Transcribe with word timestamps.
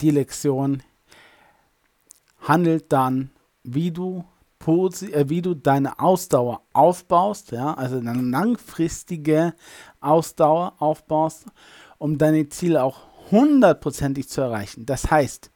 die 0.00 0.10
Lektion 0.10 0.82
handelt 2.40 2.92
dann, 2.92 3.30
wie 3.62 3.90
du, 3.90 4.24
äh, 4.66 5.24
wie 5.28 5.42
du 5.42 5.54
deine 5.54 5.98
Ausdauer 5.98 6.62
aufbaust, 6.72 7.52
ja, 7.52 7.74
also 7.74 7.98
eine 7.98 8.20
langfristige 8.20 9.54
Ausdauer 10.00 10.74
aufbaust, 10.78 11.46
um 11.98 12.18
deine 12.18 12.48
Ziele 12.48 12.82
auch 12.82 12.98
hundertprozentig 13.30 14.28
zu 14.28 14.40
erreichen. 14.40 14.86
Das 14.86 15.10
heißt, 15.10 15.50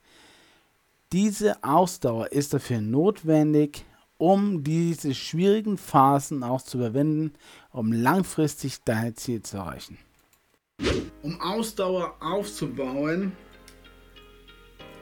diese 1.12 1.62
Ausdauer 1.62 2.32
ist 2.32 2.54
dafür 2.54 2.80
notwendig, 2.80 3.84
um 4.18 4.62
diese 4.62 5.14
schwierigen 5.14 5.76
Phasen 5.76 6.42
auch 6.42 6.62
zu 6.62 6.78
überwinden, 6.78 7.34
um 7.70 7.92
langfristig 7.92 8.82
deine 8.84 9.14
Ziele 9.14 9.42
zu 9.42 9.58
erreichen. 9.58 9.98
Um 11.22 11.40
Ausdauer 11.40 12.14
aufzubauen, 12.20 13.32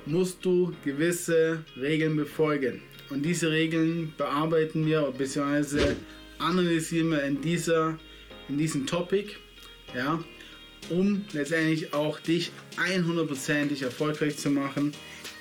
musst 0.07 0.45
du 0.45 0.73
gewisse 0.84 1.64
Regeln 1.76 2.17
befolgen. 2.17 2.82
Und 3.11 3.22
diese 3.22 3.50
Regeln 3.50 4.13
bearbeiten 4.17 4.86
wir 4.86 5.13
bzw. 5.17 5.95
analysieren 6.39 7.11
wir 7.11 7.22
in, 7.25 7.40
dieser, 7.40 7.99
in 8.49 8.59
diesem 8.59 8.86
Topic, 8.86 9.32
ja, 9.95 10.23
um 10.90 11.25
letztendlich 11.32 11.95
auch 11.95 12.18
dich 12.21 12.53
100%ig 12.76 13.82
erfolgreich 13.82 14.36
zu 14.39 14.50
machen, 14.50 14.93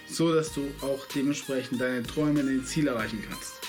so 0.08 0.34
dass 0.34 0.54
du 0.54 0.62
auch 0.82 1.06
dementsprechend 1.16 1.82
deine 1.82 2.04
Träume, 2.04 2.44
deine 2.44 2.64
Ziele 2.64 2.92
erreichen 2.92 3.24
kannst. 3.28 3.62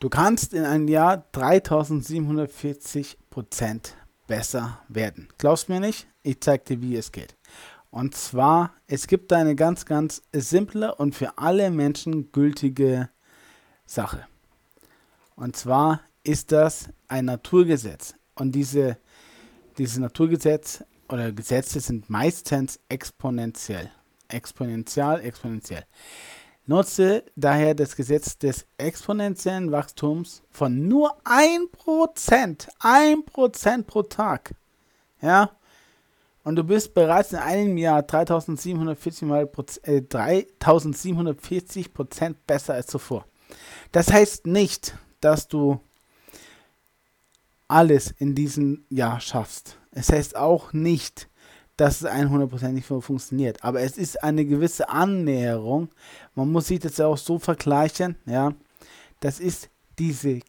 Du 0.00 0.08
kannst 0.08 0.54
in 0.54 0.64
einem 0.64 0.88
Jahr 0.88 1.24
3740% 1.34 3.92
besser 4.26 4.80
werden. 4.88 5.28
Glaubst 5.36 5.68
mir 5.68 5.80
nicht? 5.80 6.08
Ich 6.22 6.40
zeige 6.40 6.64
dir, 6.64 6.80
wie 6.80 6.96
es 6.96 7.12
geht. 7.12 7.36
Und 7.90 8.14
zwar, 8.14 8.74
es 8.86 9.06
gibt 9.06 9.32
eine 9.32 9.56
ganz, 9.56 9.84
ganz 9.84 10.22
simple 10.32 10.94
und 10.94 11.14
für 11.14 11.38
alle 11.38 11.70
Menschen 11.70 12.30
gültige 12.30 13.08
Sache. 13.84 14.26
Und 15.34 15.56
zwar 15.56 16.00
ist 16.22 16.52
das 16.52 16.88
ein 17.08 17.24
Naturgesetz. 17.24 18.14
Und 18.36 18.52
diese, 18.52 18.96
diese 19.78 20.00
Naturgesetz 20.00 20.84
oder 21.08 21.32
Gesetze 21.32 21.80
sind 21.80 22.08
meistens 22.08 22.78
exponentiell. 22.88 23.90
Exponentiell, 24.28 25.20
exponentiell. 25.22 25.84
Nutze 26.66 27.24
daher 27.34 27.74
das 27.74 27.96
Gesetz 27.96 28.38
des 28.38 28.64
exponentiellen 28.78 29.72
Wachstums 29.72 30.42
von 30.50 30.86
nur 30.86 31.16
1%, 31.24 32.68
1% 32.80 33.82
pro 33.82 34.02
Tag. 34.02 34.54
Ja, 35.20 35.50
und 36.50 36.56
du 36.56 36.64
bist 36.64 36.94
bereits 36.94 37.32
in 37.32 37.38
einem 37.38 37.78
Jahr 37.78 38.02
3740 38.02 39.22
mal 39.22 39.48
äh, 39.84 40.02
3740 40.02 41.94
Prozent 41.94 42.44
besser 42.44 42.74
als 42.74 42.88
zuvor. 42.88 43.24
Das 43.92 44.12
heißt 44.12 44.48
nicht, 44.48 44.96
dass 45.20 45.46
du 45.46 45.78
alles 47.68 48.10
in 48.18 48.34
diesem 48.34 48.84
Jahr 48.88 49.20
schaffst. 49.20 49.78
Es 49.92 50.10
heißt 50.10 50.34
auch 50.34 50.72
nicht, 50.72 51.28
dass 51.76 52.00
es 52.00 52.08
100% 52.08 52.70
nicht 52.70 52.86
funktioniert. 52.86 53.62
Aber 53.62 53.80
es 53.82 53.96
ist 53.96 54.20
eine 54.24 54.44
gewisse 54.44 54.88
Annäherung. 54.88 55.90
Man 56.34 56.50
muss 56.50 56.66
sich 56.66 56.80
das 56.80 56.98
auch 56.98 57.16
so 57.16 57.38
vergleichen. 57.38 58.16
Ja, 58.26 58.54
das 59.20 59.38
ist 59.38 59.70
diese 60.00 60.40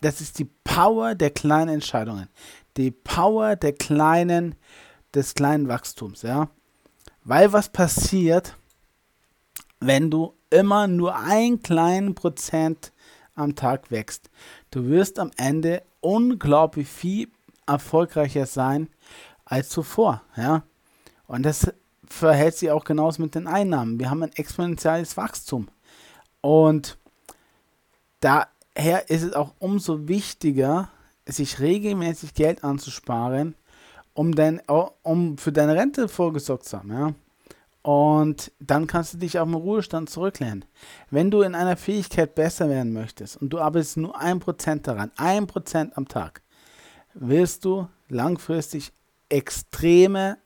das 0.00 0.22
ist 0.22 0.38
die 0.38 0.48
Power 0.64 1.14
der 1.14 1.28
kleinen 1.28 1.74
Entscheidungen. 1.74 2.28
Die 2.78 2.90
Power 2.90 3.56
der 3.56 3.74
kleinen 3.74 4.54
des 5.14 5.34
kleinen 5.34 5.68
Wachstums, 5.68 6.22
ja. 6.22 6.48
Weil 7.24 7.52
was 7.52 7.68
passiert, 7.68 8.56
wenn 9.80 10.10
du 10.10 10.34
immer 10.50 10.86
nur 10.86 11.16
ein 11.16 11.62
kleinen 11.62 12.14
Prozent 12.14 12.92
am 13.34 13.54
Tag 13.54 13.90
wächst? 13.90 14.30
Du 14.70 14.86
wirst 14.88 15.18
am 15.18 15.30
Ende 15.36 15.82
unglaublich 16.00 16.88
viel 16.88 17.28
erfolgreicher 17.66 18.46
sein 18.46 18.88
als 19.44 19.68
zuvor, 19.68 20.22
ja. 20.36 20.62
Und 21.26 21.44
das 21.44 21.72
verhält 22.06 22.56
sich 22.56 22.70
auch 22.70 22.84
genauso 22.84 23.22
mit 23.22 23.34
den 23.34 23.46
Einnahmen. 23.46 24.00
Wir 24.00 24.10
haben 24.10 24.22
ein 24.22 24.32
exponentielles 24.32 25.16
Wachstum. 25.16 25.68
Und 26.40 26.98
daher 28.18 29.08
ist 29.08 29.22
es 29.22 29.32
auch 29.34 29.54
umso 29.58 30.08
wichtiger, 30.08 30.90
sich 31.26 31.60
regelmäßig 31.60 32.34
Geld 32.34 32.64
anzusparen, 32.64 33.54
um, 34.14 34.34
dein, 34.34 34.60
um 35.02 35.38
für 35.38 35.52
deine 35.52 35.74
Rente 35.74 36.08
vorgesorgt 36.08 36.64
zu 36.64 36.78
haben, 36.78 36.92
ja. 36.92 37.14
Und 37.82 38.52
dann 38.60 38.86
kannst 38.86 39.14
du 39.14 39.18
dich 39.18 39.38
auf 39.38 39.48
den 39.48 39.54
Ruhestand 39.54 40.10
zurücklehnen. 40.10 40.66
Wenn 41.10 41.30
du 41.30 41.40
in 41.40 41.54
einer 41.54 41.78
Fähigkeit 41.78 42.34
besser 42.34 42.68
werden 42.68 42.92
möchtest 42.92 43.38
und 43.38 43.50
du 43.50 43.58
arbeitest 43.58 43.96
nur 43.96 44.18
ein 44.20 44.38
Prozent 44.38 44.86
daran, 44.86 45.10
ein 45.16 45.46
Prozent 45.46 45.96
am 45.96 46.06
Tag, 46.06 46.42
wirst 47.14 47.64
du 47.64 47.88
langfristig 48.08 48.92
extreme 49.30 50.36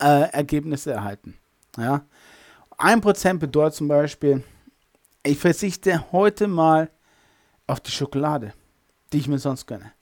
äh, 0.00 0.30
Ergebnisse 0.32 0.92
erhalten. 0.92 1.38
Ja? 1.78 2.04
Ein 2.76 3.00
Prozent 3.00 3.40
bedeutet 3.40 3.76
zum 3.76 3.88
Beispiel, 3.88 4.44
ich 5.22 5.38
verzichte 5.38 6.12
heute 6.12 6.46
mal 6.46 6.90
auf 7.66 7.80
die 7.80 7.90
Schokolade, 7.90 8.52
die 9.12 9.18
ich 9.18 9.28
mir 9.28 9.38
sonst 9.38 9.66
gönne. 9.66 9.92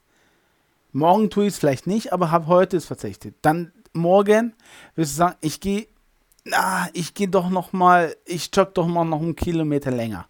Morgen 0.95 1.29
tue 1.29 1.47
ich 1.47 1.55
es 1.55 1.59
vielleicht 1.59 1.89
nicht, 1.89 2.13
aber 2.13 2.31
habe 2.31 2.47
heute 2.47 2.77
es 2.77 2.87
verzichtet. 2.87 3.35
Dann 3.43 3.73
morgen 3.95 4.55
wirst 4.95 5.15
du 5.15 5.17
sagen, 5.17 5.37
ich 5.41 5.59
gehe, 5.59 5.89
na, 6.45 6.89
ich 6.93 7.15
gehe 7.15 7.27
doch 7.27 7.51
noch 7.51 7.73
mal, 7.73 8.15
ich 8.25 8.49
jogge 8.55 8.71
doch 8.75 8.87
mal 8.87 9.05
noch 9.05 9.21
einen 9.21 9.35
Kilometer 9.35 9.91
länger. 9.91 10.29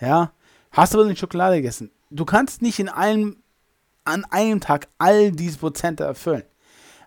Ja, 0.00 0.32
hast 0.72 0.94
aber 0.94 1.04
nicht 1.04 1.18
Schokolade 1.18 1.56
gegessen. 1.56 1.90
Du 2.08 2.24
kannst 2.24 2.62
nicht 2.62 2.78
in 2.78 2.88
einem, 2.88 3.36
an 4.04 4.24
einem 4.30 4.62
Tag 4.62 4.88
all 4.96 5.30
diese 5.30 5.58
Prozente 5.58 6.04
erfüllen. 6.04 6.44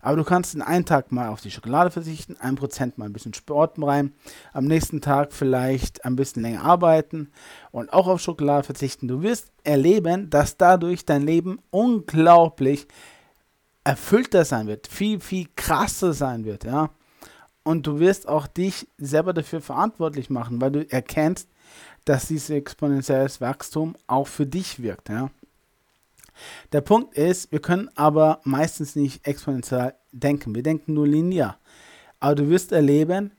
Aber 0.01 0.15
du 0.15 0.23
kannst 0.23 0.55
in 0.55 0.61
einem 0.61 0.85
Tag 0.85 1.11
mal 1.11 1.29
auf 1.29 1.41
die 1.41 1.51
Schokolade 1.51 1.91
verzichten, 1.91 2.37
ein 2.39 2.55
Prozent 2.55 2.97
mal 2.97 3.05
ein 3.05 3.13
bisschen 3.13 3.33
Sport 3.33 3.81
rein, 3.81 4.13
am 4.53 4.65
nächsten 4.65 5.01
Tag 5.01 5.33
vielleicht 5.33 6.05
ein 6.05 6.15
bisschen 6.15 6.41
länger 6.41 6.63
arbeiten 6.63 7.31
und 7.71 7.93
auch 7.93 8.07
auf 8.07 8.21
Schokolade 8.21 8.63
verzichten. 8.63 9.07
Du 9.07 9.21
wirst 9.21 9.51
erleben, 9.63 10.29
dass 10.29 10.57
dadurch 10.57 11.05
dein 11.05 11.21
Leben 11.21 11.59
unglaublich 11.69 12.87
erfüllter 13.83 14.45
sein 14.45 14.67
wird, 14.67 14.87
viel, 14.87 15.19
viel 15.19 15.47
krasser 15.55 16.13
sein 16.13 16.45
wird, 16.45 16.63
ja. 16.63 16.89
Und 17.63 17.85
du 17.85 17.99
wirst 17.99 18.27
auch 18.27 18.47
dich 18.47 18.87
selber 18.97 19.33
dafür 19.33 19.61
verantwortlich 19.61 20.31
machen, 20.31 20.61
weil 20.61 20.71
du 20.71 20.91
erkennst, 20.91 21.47
dass 22.05 22.27
dieses 22.27 22.49
exponentielles 22.49 23.39
Wachstum 23.39 23.95
auch 24.07 24.27
für 24.27 24.47
dich 24.47 24.81
wirkt, 24.81 25.09
ja. 25.09 25.29
Der 26.71 26.81
Punkt 26.81 27.15
ist, 27.15 27.51
wir 27.51 27.59
können 27.59 27.89
aber 27.95 28.41
meistens 28.43 28.95
nicht 28.95 29.25
exponentiell 29.27 29.95
denken. 30.11 30.55
Wir 30.55 30.63
denken 30.63 30.93
nur 30.93 31.07
linear. 31.07 31.57
Aber 32.19 32.35
du 32.35 32.49
wirst 32.49 32.71
erleben, 32.71 33.31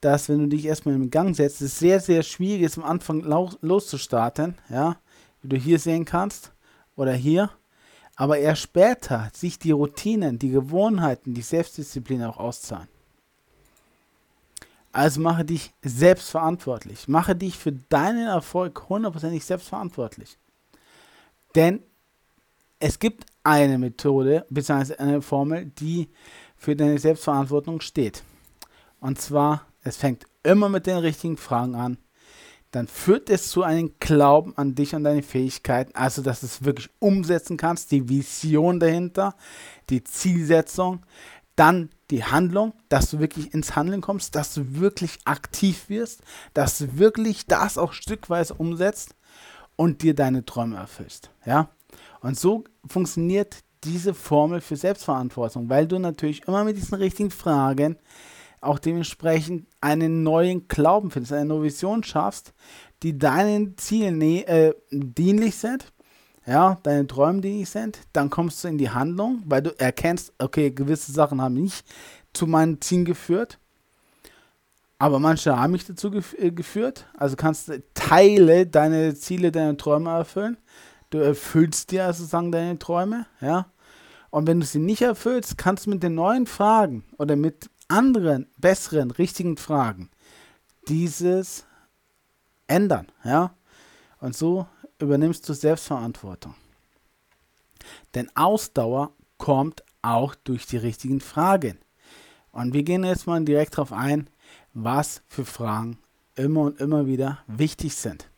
dass 0.00 0.28
wenn 0.28 0.38
du 0.38 0.46
dich 0.48 0.64
erstmal 0.64 0.94
in 0.94 1.10
Gang 1.10 1.34
setzt, 1.34 1.60
es 1.60 1.78
sehr, 1.78 2.00
sehr 2.00 2.22
schwierig 2.22 2.62
ist, 2.62 2.78
am 2.78 2.84
Anfang 2.84 3.20
loszustarten, 3.60 4.56
ja, 4.68 4.96
wie 5.42 5.48
du 5.48 5.56
hier 5.56 5.78
sehen 5.78 6.04
kannst 6.04 6.52
oder 6.96 7.12
hier. 7.12 7.50
Aber 8.16 8.38
erst 8.38 8.62
später 8.62 9.30
sich 9.32 9.58
die 9.58 9.70
Routinen, 9.70 10.38
die 10.38 10.50
Gewohnheiten, 10.50 11.34
die 11.34 11.42
Selbstdisziplin 11.42 12.24
auch 12.24 12.38
auszahlen. 12.38 12.88
Also 14.92 15.20
mache 15.20 15.44
dich 15.44 15.72
selbstverantwortlich. 15.82 17.06
Mache 17.06 17.36
dich 17.36 17.56
für 17.56 17.72
deinen 17.72 18.26
Erfolg 18.26 18.88
hundertprozentig 18.88 19.44
selbstverantwortlich. 19.44 20.38
Denn 21.54 21.82
es 22.78 22.98
gibt 22.98 23.26
eine 23.42 23.78
Methode 23.78 24.46
bzw. 24.50 24.96
eine 24.96 25.22
Formel, 25.22 25.66
die 25.66 26.08
für 26.56 26.76
deine 26.76 26.98
Selbstverantwortung 26.98 27.80
steht. 27.80 28.22
Und 29.00 29.20
zwar, 29.20 29.66
es 29.82 29.96
fängt 29.96 30.24
immer 30.42 30.68
mit 30.68 30.86
den 30.86 30.98
richtigen 30.98 31.36
Fragen 31.36 31.74
an. 31.74 31.98
Dann 32.70 32.86
führt 32.86 33.30
es 33.30 33.48
zu 33.48 33.62
einem 33.62 33.94
Glauben 33.98 34.56
an 34.56 34.74
dich 34.74 34.94
und 34.94 35.04
deine 35.04 35.22
Fähigkeiten, 35.22 35.94
also 35.94 36.20
dass 36.20 36.40
du 36.40 36.46
es 36.46 36.64
wirklich 36.64 36.90
umsetzen 36.98 37.56
kannst, 37.56 37.90
die 37.92 38.08
Vision 38.08 38.78
dahinter, 38.78 39.34
die 39.88 40.04
Zielsetzung, 40.04 41.06
dann 41.56 41.88
die 42.10 42.24
Handlung, 42.24 42.74
dass 42.88 43.10
du 43.10 43.20
wirklich 43.20 43.54
ins 43.54 43.74
Handeln 43.74 44.02
kommst, 44.02 44.34
dass 44.34 44.52
du 44.54 44.80
wirklich 44.80 45.18
aktiv 45.24 45.88
wirst, 45.88 46.22
dass 46.52 46.78
du 46.78 46.98
wirklich 46.98 47.46
das 47.46 47.78
auch 47.78 47.94
stückweise 47.94 48.54
umsetzt 48.54 49.14
und 49.76 50.02
dir 50.02 50.14
deine 50.14 50.44
Träume 50.44 50.76
erfüllst. 50.76 51.30
Ja? 51.46 51.70
Und 52.20 52.38
so 52.38 52.64
funktioniert 52.86 53.58
diese 53.84 54.14
Formel 54.14 54.60
für 54.60 54.76
Selbstverantwortung, 54.76 55.68
weil 55.68 55.86
du 55.86 55.98
natürlich 55.98 56.46
immer 56.46 56.64
mit 56.64 56.76
diesen 56.76 56.96
richtigen 56.96 57.30
Fragen 57.30 57.96
auch 58.60 58.78
dementsprechend 58.78 59.66
einen 59.80 60.22
neuen 60.22 60.66
Glauben 60.66 61.10
findest, 61.10 61.32
eine 61.32 61.44
neue 61.44 61.64
Vision 61.64 62.02
schaffst, 62.02 62.52
die 63.02 63.16
deinen 63.16 63.76
Zielen 63.76 64.20
äh, 64.20 64.74
dienlich 64.90 65.56
sind, 65.56 65.92
ja, 66.44 66.78
deine 66.82 67.06
Träume 67.06 67.40
dienlich 67.40 67.68
sind, 67.68 68.00
dann 68.12 68.30
kommst 68.30 68.64
du 68.64 68.68
in 68.68 68.78
die 68.78 68.90
Handlung, 68.90 69.42
weil 69.44 69.62
du 69.62 69.70
erkennst, 69.78 70.32
okay, 70.38 70.70
gewisse 70.70 71.12
Sachen 71.12 71.40
haben 71.40 71.54
nicht 71.54 71.84
zu 72.32 72.46
meinen 72.46 72.80
Zielen 72.80 73.04
geführt. 73.04 73.58
Aber 74.98 75.20
manche 75.20 75.56
haben 75.56 75.72
mich 75.72 75.86
dazu 75.86 76.10
gef 76.10 76.34
äh, 76.38 76.50
geführt. 76.50 77.06
Also 77.16 77.36
kannst 77.36 77.68
du 77.68 77.80
Teile 77.94 78.66
deine 78.66 79.14
Ziele, 79.14 79.52
deine 79.52 79.76
Träume 79.76 80.10
erfüllen. 80.10 80.56
Du 81.10 81.18
erfüllst 81.18 81.90
dir 81.90 82.12
sozusagen 82.12 82.52
deine 82.52 82.78
Träume, 82.78 83.26
ja. 83.40 83.66
Und 84.30 84.46
wenn 84.46 84.60
du 84.60 84.66
sie 84.66 84.78
nicht 84.78 85.00
erfüllst, 85.00 85.56
kannst 85.56 85.86
du 85.86 85.90
mit 85.90 86.02
den 86.02 86.14
neuen 86.14 86.46
Fragen 86.46 87.04
oder 87.16 87.34
mit 87.34 87.70
anderen, 87.88 88.46
besseren, 88.58 89.10
richtigen 89.10 89.56
Fragen 89.56 90.10
dieses 90.88 91.64
ändern, 92.66 93.06
ja. 93.24 93.54
Und 94.20 94.36
so 94.36 94.66
übernimmst 94.98 95.48
du 95.48 95.54
Selbstverantwortung. 95.54 96.54
Denn 98.14 98.30
Ausdauer 98.34 99.12
kommt 99.38 99.82
auch 100.02 100.34
durch 100.34 100.66
die 100.66 100.76
richtigen 100.76 101.20
Fragen. 101.20 101.78
Und 102.50 102.74
wir 102.74 102.82
gehen 102.82 103.04
jetzt 103.04 103.26
mal 103.26 103.42
direkt 103.44 103.74
darauf 103.74 103.92
ein, 103.92 104.28
was 104.74 105.22
für 105.28 105.44
Fragen 105.44 105.98
immer 106.34 106.62
und 106.62 106.80
immer 106.80 107.06
wieder 107.06 107.38
wichtig 107.46 107.94
sind. 107.94 108.28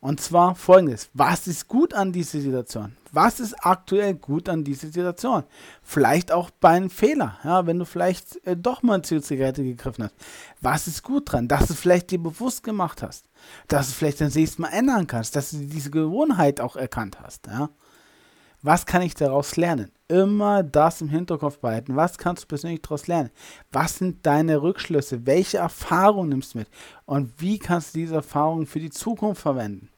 Und 0.00 0.20
zwar 0.20 0.54
folgendes: 0.54 1.10
Was 1.12 1.46
ist 1.46 1.68
gut 1.68 1.92
an 1.92 2.12
dieser 2.12 2.40
Situation? 2.40 2.96
Was 3.12 3.40
ist 3.40 3.54
aktuell 3.64 4.14
gut 4.14 4.48
an 4.48 4.64
dieser 4.64 4.88
Situation? 4.88 5.44
Vielleicht 5.82 6.32
auch 6.32 6.50
bei 6.50 6.70
einem 6.70 6.90
Fehler, 6.90 7.38
ja, 7.44 7.66
wenn 7.66 7.78
du 7.78 7.84
vielleicht 7.84 8.44
äh, 8.46 8.56
doch 8.56 8.82
mal 8.82 9.02
zur 9.02 9.20
Zigarette 9.20 9.62
gegriffen 9.64 10.04
hast. 10.04 10.14
Was 10.60 10.86
ist 10.86 11.02
gut 11.02 11.32
dran? 11.32 11.48
Dass 11.48 11.66
du 11.66 11.74
vielleicht 11.74 12.10
dir 12.10 12.22
bewusst 12.22 12.62
gemacht 12.62 13.02
hast. 13.02 13.26
Dass 13.68 13.88
du 13.88 13.94
vielleicht 13.94 14.20
das 14.20 14.34
nächste 14.34 14.62
Mal 14.62 14.68
ändern 14.68 15.06
kannst. 15.06 15.36
Dass 15.36 15.50
du 15.50 15.58
diese 15.58 15.90
Gewohnheit 15.90 16.60
auch 16.60 16.76
erkannt 16.76 17.18
hast. 17.20 17.48
Ja. 17.48 17.70
Was 18.62 18.86
kann 18.86 19.02
ich 19.02 19.14
daraus 19.14 19.56
lernen? 19.56 19.90
Immer 20.10 20.64
das 20.64 21.00
im 21.00 21.08
Hinterkopf 21.08 21.58
behalten. 21.60 21.94
Was 21.94 22.18
kannst 22.18 22.42
du 22.42 22.48
persönlich 22.48 22.82
daraus 22.82 23.06
lernen? 23.06 23.30
Was 23.70 23.98
sind 23.98 24.26
deine 24.26 24.60
Rückschlüsse? 24.60 25.24
Welche 25.24 25.58
Erfahrungen 25.58 26.30
nimmst 26.30 26.54
du 26.54 26.58
mit? 26.58 26.68
Und 27.06 27.32
wie 27.40 27.60
kannst 27.60 27.94
du 27.94 28.00
diese 28.00 28.16
Erfahrungen 28.16 28.66
für 28.66 28.80
die 28.80 28.90
Zukunft 28.90 29.40
verwenden? 29.40 29.88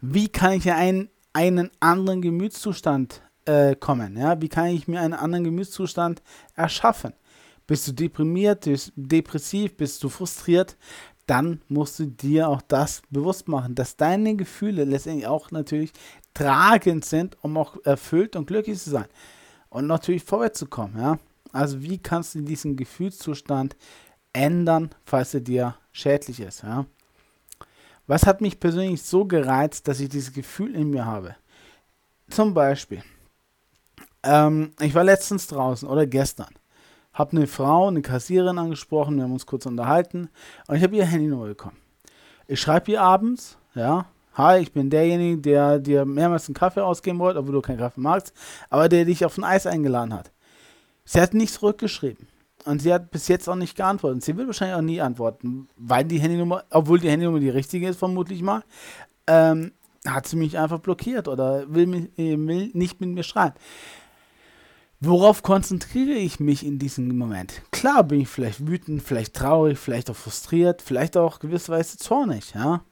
Wie 0.00 0.26
kann 0.26 0.54
ich 0.54 0.66
in 0.66 0.72
einen, 0.72 1.10
einen 1.32 1.70
anderen 1.78 2.20
Gemütszustand 2.20 3.22
äh, 3.44 3.76
kommen? 3.76 4.16
Ja? 4.16 4.42
Wie 4.42 4.48
kann 4.48 4.66
ich 4.66 4.88
mir 4.88 5.00
einen 5.00 5.14
anderen 5.14 5.44
Gemütszustand 5.44 6.20
erschaffen? 6.56 7.12
Bist 7.68 7.86
du 7.86 7.92
deprimiert, 7.92 8.64
bist 8.64 8.92
depressiv, 8.96 9.76
bist 9.76 10.02
du 10.02 10.08
frustriert? 10.08 10.76
Dann 11.28 11.62
musst 11.68 12.00
du 12.00 12.06
dir 12.06 12.48
auch 12.48 12.62
das 12.62 13.02
bewusst 13.10 13.46
machen, 13.46 13.76
dass 13.76 13.96
deine 13.96 14.34
Gefühle 14.34 14.82
letztendlich 14.82 15.28
auch 15.28 15.52
natürlich 15.52 15.92
tragend 16.36 17.04
sind, 17.04 17.36
um 17.42 17.56
auch 17.56 17.76
erfüllt 17.84 18.36
und 18.36 18.46
glücklich 18.46 18.78
zu 18.78 18.90
sein. 18.90 19.06
Und 19.68 19.86
natürlich 19.86 20.24
vorwärts 20.24 20.58
zu 20.58 20.66
kommen. 20.66 20.98
Ja? 20.98 21.18
Also 21.52 21.82
wie 21.82 21.98
kannst 21.98 22.34
du 22.34 22.40
diesen 22.40 22.76
Gefühlszustand 22.76 23.76
ändern, 24.36 24.90
falls 25.04 25.34
er 25.34 25.40
dir 25.40 25.76
schädlich 25.92 26.40
ist. 26.40 26.62
Ja? 26.62 26.86
Was 28.06 28.26
hat 28.26 28.40
mich 28.40 28.60
persönlich 28.60 29.02
so 29.02 29.24
gereizt, 29.24 29.88
dass 29.88 30.00
ich 30.00 30.08
dieses 30.08 30.32
Gefühl 30.32 30.74
in 30.76 30.90
mir 30.90 31.06
habe? 31.06 31.34
Zum 32.28 32.54
Beispiel, 32.54 33.02
ähm, 34.22 34.72
ich 34.80 34.94
war 34.94 35.04
letztens 35.04 35.46
draußen 35.46 35.88
oder 35.88 36.06
gestern, 36.06 36.54
habe 37.12 37.36
eine 37.36 37.46
Frau, 37.46 37.88
eine 37.88 38.02
Kassiererin 38.02 38.58
angesprochen, 38.58 39.16
wir 39.16 39.24
haben 39.24 39.32
uns 39.32 39.46
kurz 39.46 39.64
unterhalten 39.66 40.28
und 40.68 40.76
ich 40.76 40.82
habe 40.82 40.96
ihr 40.96 41.06
Handynummer 41.06 41.46
bekommen. 41.46 41.78
Ich 42.46 42.60
schreibe 42.60 42.92
ihr 42.92 43.00
abends, 43.00 43.56
ja, 43.74 44.06
Hi, 44.36 44.58
ich 44.60 44.70
bin 44.70 44.90
derjenige, 44.90 45.38
der 45.38 45.78
dir 45.78 46.04
mehrmals 46.04 46.46
einen 46.46 46.54
Kaffee 46.54 46.84
ausgeben 46.84 47.18
wollte, 47.18 47.38
obwohl 47.38 47.54
du 47.54 47.62
keinen 47.62 47.78
Kaffee 47.78 48.02
magst, 48.02 48.34
aber 48.68 48.90
der 48.90 49.06
dich 49.06 49.24
auf 49.24 49.38
ein 49.38 49.44
Eis 49.44 49.66
eingeladen 49.66 50.12
hat. 50.12 50.30
Sie 51.06 51.20
hat 51.22 51.32
nicht 51.32 51.54
zurückgeschrieben. 51.54 52.28
Und 52.66 52.82
sie 52.82 52.92
hat 52.92 53.10
bis 53.10 53.28
jetzt 53.28 53.48
auch 53.48 53.54
nicht 53.54 53.76
geantwortet. 53.76 54.24
Sie 54.24 54.36
wird 54.36 54.48
wahrscheinlich 54.48 54.76
auch 54.76 54.82
nie 54.82 55.00
antworten, 55.00 55.68
weil 55.76 56.04
die 56.04 56.18
Handynummer, 56.18 56.64
obwohl 56.68 56.98
die 56.98 57.08
Handynummer 57.08 57.40
die 57.40 57.48
richtige 57.48 57.88
ist, 57.88 57.98
vermutlich 57.98 58.42
mal, 58.42 58.62
ähm, 59.26 59.72
hat 60.06 60.26
sie 60.26 60.36
mich 60.36 60.58
einfach 60.58 60.80
blockiert 60.80 61.28
oder 61.28 61.72
will, 61.72 61.86
mich, 61.86 62.18
äh, 62.18 62.36
will 62.36 62.70
nicht 62.74 63.00
mit 63.00 63.10
mir 63.10 63.22
schreiben. 63.22 63.54
Worauf 65.00 65.42
konzentriere 65.42 66.18
ich 66.18 66.40
mich 66.40 66.66
in 66.66 66.78
diesem 66.78 67.16
Moment? 67.16 67.62
Klar 67.70 68.04
bin 68.04 68.20
ich 68.20 68.28
vielleicht 68.28 68.66
wütend, 68.66 69.02
vielleicht 69.02 69.34
traurig, 69.34 69.78
vielleicht 69.78 70.10
auch 70.10 70.16
frustriert, 70.16 70.82
vielleicht 70.82 71.16
auch 71.16 71.38
gewisserweise 71.38 71.96
zornig, 71.96 72.52
ja. 72.54 72.82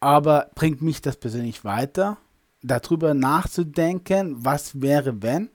Aber 0.00 0.50
bringt 0.54 0.80
mich 0.80 1.02
das 1.02 1.16
persönlich 1.16 1.64
weiter, 1.64 2.16
darüber 2.62 3.14
nachzudenken, 3.14 4.34
was 4.44 4.80
wäre, 4.80 5.22
wenn? 5.22 5.50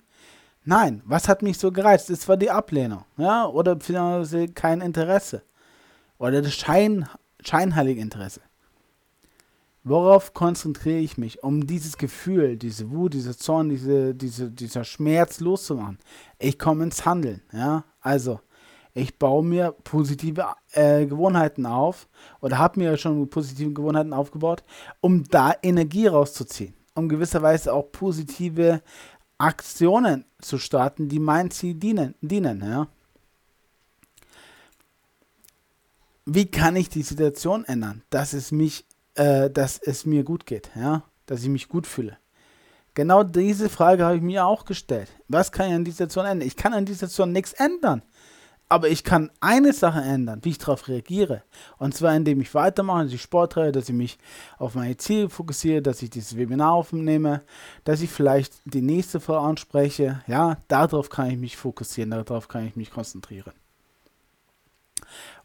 Nein, 0.64 1.02
was 1.06 1.28
hat 1.28 1.42
mich 1.42 1.58
so 1.58 1.72
gereizt? 1.72 2.10
Es 2.10 2.28
war 2.28 2.38
die 2.38 2.50
Ablehnung, 2.50 3.06
ja, 3.18 3.46
oder 3.48 3.78
kein 4.56 4.82
Interesse. 4.82 5.44
Oder 6.18 6.42
das 6.42 6.54
Schein, 6.54 7.08
scheinheilige 7.44 8.02
Interesse. 8.02 8.42
Worauf 9.84 10.34
konzentriere 10.34 10.98
ich 10.98 11.20
mich, 11.20 11.44
um 11.44 11.68
dieses 11.68 11.98
Gefühl, 11.98 12.58
diese 12.58 12.90
Wut, 12.90 13.14
diese 13.14 13.38
Zorn, 13.38 13.70
diese, 13.70 14.16
diese, 14.16 14.50
dieser 14.50 14.84
Schmerz 14.84 15.40
loszumachen? 15.40 16.00
Ich 16.40 16.58
komme 16.58 16.86
ins 16.86 17.06
Handeln, 17.06 17.44
ja. 17.52 17.84
Also, 18.02 18.40
ich 18.96 19.20
baue 19.20 19.44
mir 19.44 19.76
positive 19.84 20.46
äh, 20.72 21.06
Gewohnheiten 21.06 21.66
auf 21.66 22.08
oder 22.40 22.58
habe 22.58 22.80
mir 22.80 22.98
schon 22.98 23.30
positive 23.30 23.74
Gewohnheiten 23.74 24.14
aufgebaut, 24.14 24.64
um 25.02 25.26
da 25.26 25.54
Energie 25.62 26.08
rauszuziehen, 26.08 26.74
um 26.96 27.10
gewisserweise 27.10 27.74
auch 27.74 27.92
positive 27.92 28.82
Aktionen 29.38 30.24
zu 30.40 30.58
starten, 30.58 31.10
die 31.10 31.20
mein 31.20 31.52
Ziel 31.52 31.76
dienen. 31.76 32.16
dienen 32.22 32.62
ja. 32.62 32.88
Wie 36.26 36.46
kann 36.46 36.78
ich 36.78 36.88
die 36.88 37.04
Situation 37.04 37.66
ändern, 37.66 38.02
dass 38.10 38.32
es 38.32 38.54
mich, 38.54 38.86
äh, 39.16 39.50
dass 39.50 39.78
es 39.78 40.06
mir 40.06 40.24
gut 40.24 40.46
geht, 40.46 40.72
ja, 40.74 41.04
dass 41.26 41.44
ich 41.44 41.50
mich 41.50 41.68
gut 41.68 41.86
fühle? 41.86 42.18
Genau 42.94 43.24
diese 43.24 43.68
Frage 43.68 44.06
habe 44.06 44.16
ich 44.16 44.22
mir 44.22 44.46
auch 44.46 44.64
gestellt. 44.64 45.10
Was 45.28 45.52
kann 45.52 45.68
ich 45.68 45.76
an 45.76 45.84
dieser 45.84 45.98
Situation 46.06 46.26
ändern? 46.26 46.48
Ich 46.48 46.56
kann 46.56 46.74
an 46.74 46.86
dieser 46.86 47.08
Situation 47.08 47.34
nichts 47.34 47.52
ändern. 47.52 48.04
Aber 48.68 48.90
ich 48.90 49.04
kann 49.04 49.30
eine 49.42 49.74
Sache 49.74 50.02
ändern, 50.02 50.40
wie 50.44 50.50
ich 50.50 50.58
darauf 50.58 50.88
reagiere. 50.88 51.44
Und 51.78 51.94
zwar, 51.94 52.16
indem 52.16 52.42
ich 52.42 52.56
weitermache, 52.56 53.04
dass 53.04 53.14
ich 53.14 53.22
Sport 53.22 53.54
treibe, 53.54 53.72
dass 53.72 53.90
ich 53.90 53.96
mich 53.96 54.18
auf 54.58 54.74
meine 54.74 54.98
Ziele 54.98 55.30
fokussiere, 55.30 55.84
dass 55.84 56.02
ich 56.02 56.10
dieses 56.10 56.36
Webinar 56.36 56.74
aufnehme, 56.74 57.44
dass 57.84 58.02
ich 58.02 58.10
vielleicht 58.10 58.54
die 58.66 58.82
nächste 58.82 59.20
Frau 59.20 59.38
anspreche. 59.38 60.24
Ja, 60.26 60.58
darauf 60.68 61.10
kann 61.10 61.30
ich 61.30 61.38
mich 61.38 61.58
fokussieren, 61.58 62.10
darauf 62.10 62.48
kann 62.48 62.66
ich 62.66 62.76
mich 62.76 62.90
konzentrieren. 62.90 63.54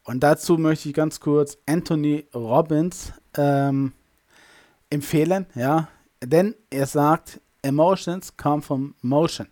Und 0.04 0.20
dazu 0.20 0.56
möchte 0.56 0.88
ich 0.88 0.94
ganz 0.94 1.20
kurz 1.20 1.58
Anthony 1.66 2.26
Robbins 2.34 3.12
ähm, 3.36 3.92
empfehlen, 4.88 5.46
ja, 5.54 5.88
denn 6.24 6.54
er 6.70 6.86
sagt, 6.86 7.40
Emotions 7.62 8.36
come 8.36 8.62
from 8.62 8.94
motion. 9.02 9.48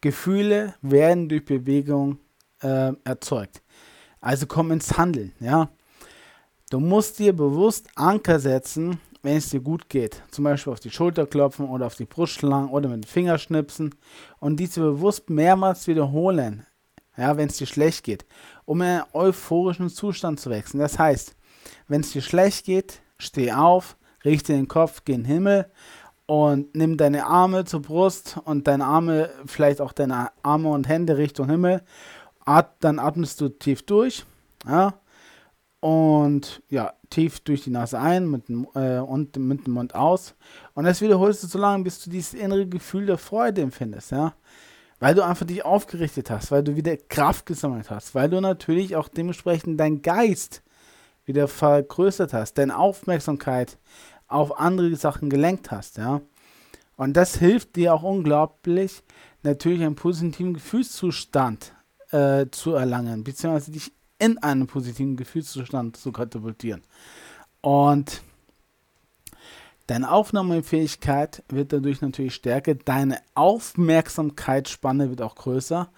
Gefühle 0.00 0.74
werden 0.82 1.28
durch 1.28 1.44
Bewegung 1.44 2.18
äh, 2.64 2.92
erzeugt. 3.04 3.62
Also 4.20 4.46
komm 4.46 4.72
ins 4.72 4.96
Handeln, 4.96 5.32
ja. 5.38 5.68
Du 6.70 6.80
musst 6.80 7.18
dir 7.18 7.34
bewusst 7.34 7.88
Anker 7.94 8.40
setzen, 8.40 8.98
wenn 9.22 9.36
es 9.36 9.50
dir 9.50 9.60
gut 9.60 9.88
geht. 9.88 10.22
Zum 10.30 10.44
Beispiel 10.44 10.72
auf 10.72 10.80
die 10.80 10.90
Schulter 10.90 11.26
klopfen 11.26 11.68
oder 11.68 11.86
auf 11.86 11.94
die 11.94 12.06
Brust 12.06 12.32
schlagen 12.34 12.70
oder 12.70 12.88
mit 12.88 13.04
den 13.04 13.08
Fingern 13.08 13.38
schnipsen 13.38 13.94
und 14.40 14.58
diese 14.58 14.80
bewusst 14.80 15.30
mehrmals 15.30 15.86
wiederholen, 15.86 16.66
ja, 17.16 17.36
wenn 17.36 17.48
es 17.48 17.58
dir 17.58 17.66
schlecht 17.66 18.04
geht, 18.04 18.24
um 18.64 18.80
in 18.80 18.88
einen 18.88 19.04
euphorischen 19.12 19.88
Zustand 19.88 20.40
zu 20.40 20.50
wechseln. 20.50 20.80
Das 20.80 20.98
heißt, 20.98 21.36
wenn 21.86 22.00
es 22.00 22.12
dir 22.12 22.22
schlecht 22.22 22.64
geht, 22.66 23.00
steh 23.18 23.52
auf, 23.52 23.96
richte 24.24 24.52
den 24.52 24.68
Kopf 24.68 25.04
gen 25.04 25.24
Himmel 25.24 25.70
und 26.26 26.74
nimm 26.74 26.96
deine 26.96 27.26
Arme 27.26 27.64
zur 27.64 27.82
Brust 27.82 28.38
und 28.44 28.66
deine 28.66 28.84
Arme, 28.84 29.30
vielleicht 29.46 29.80
auch 29.80 29.92
deine 29.92 30.30
Arme 30.42 30.70
und 30.70 30.88
Hände 30.88 31.18
Richtung 31.18 31.48
Himmel 31.48 31.82
At 32.44 32.76
dann 32.80 32.98
atmest 32.98 33.40
du 33.40 33.48
tief 33.48 33.82
durch, 33.82 34.24
ja, 34.66 34.94
und 35.80 36.62
ja, 36.70 36.94
tief 37.10 37.40
durch 37.40 37.64
die 37.64 37.70
Nase 37.70 37.98
ein 37.98 38.26
mit 38.30 38.48
äh, 38.74 39.00
und 39.00 39.36
mit 39.36 39.66
dem 39.66 39.74
Mund 39.74 39.94
aus. 39.94 40.34
Und 40.72 40.84
das 40.84 41.02
wiederholst 41.02 41.42
du 41.42 41.46
so 41.46 41.58
lange, 41.58 41.84
bis 41.84 42.02
du 42.02 42.08
dieses 42.08 42.32
innere 42.32 42.66
Gefühl 42.66 43.04
der 43.04 43.18
Freude 43.18 43.60
empfindest, 43.60 44.12
ja. 44.12 44.34
Weil 44.98 45.14
du 45.14 45.22
einfach 45.22 45.44
dich 45.44 45.62
aufgerichtet 45.62 46.30
hast, 46.30 46.50
weil 46.50 46.62
du 46.62 46.76
wieder 46.76 46.96
Kraft 46.96 47.44
gesammelt 47.44 47.90
hast, 47.90 48.14
weil 48.14 48.30
du 48.30 48.40
natürlich 48.40 48.96
auch 48.96 49.08
dementsprechend 49.08 49.78
deinen 49.78 50.00
Geist 50.00 50.62
wieder 51.26 51.48
vergrößert 51.48 52.32
hast, 52.32 52.54
deine 52.54 52.78
Aufmerksamkeit 52.78 53.76
auf 54.26 54.58
andere 54.58 54.96
Sachen 54.96 55.28
gelenkt 55.28 55.70
hast, 55.70 55.98
ja. 55.98 56.22
Und 56.96 57.14
das 57.14 57.36
hilft 57.36 57.76
dir 57.76 57.92
auch 57.92 58.04
unglaublich, 58.04 59.02
natürlich 59.42 59.82
einen 59.82 59.96
positiven 59.96 60.54
Gefühlszustand 60.54 61.74
äh, 62.14 62.50
zu 62.50 62.74
erlangen, 62.74 63.24
beziehungsweise 63.24 63.72
dich 63.72 63.92
in 64.18 64.38
einen 64.38 64.66
positiven 64.66 65.16
Gefühlszustand 65.16 65.96
zu 65.96 66.12
katapultieren. 66.12 66.82
Und 67.60 68.22
deine 69.88 70.10
Aufnahmefähigkeit 70.12 71.42
wird 71.48 71.72
dadurch 71.72 72.00
natürlich 72.00 72.34
stärker, 72.34 72.74
deine 72.74 73.18
Aufmerksamkeitsspanne 73.34 75.10
wird 75.10 75.22
auch 75.22 75.34
größer 75.34 75.90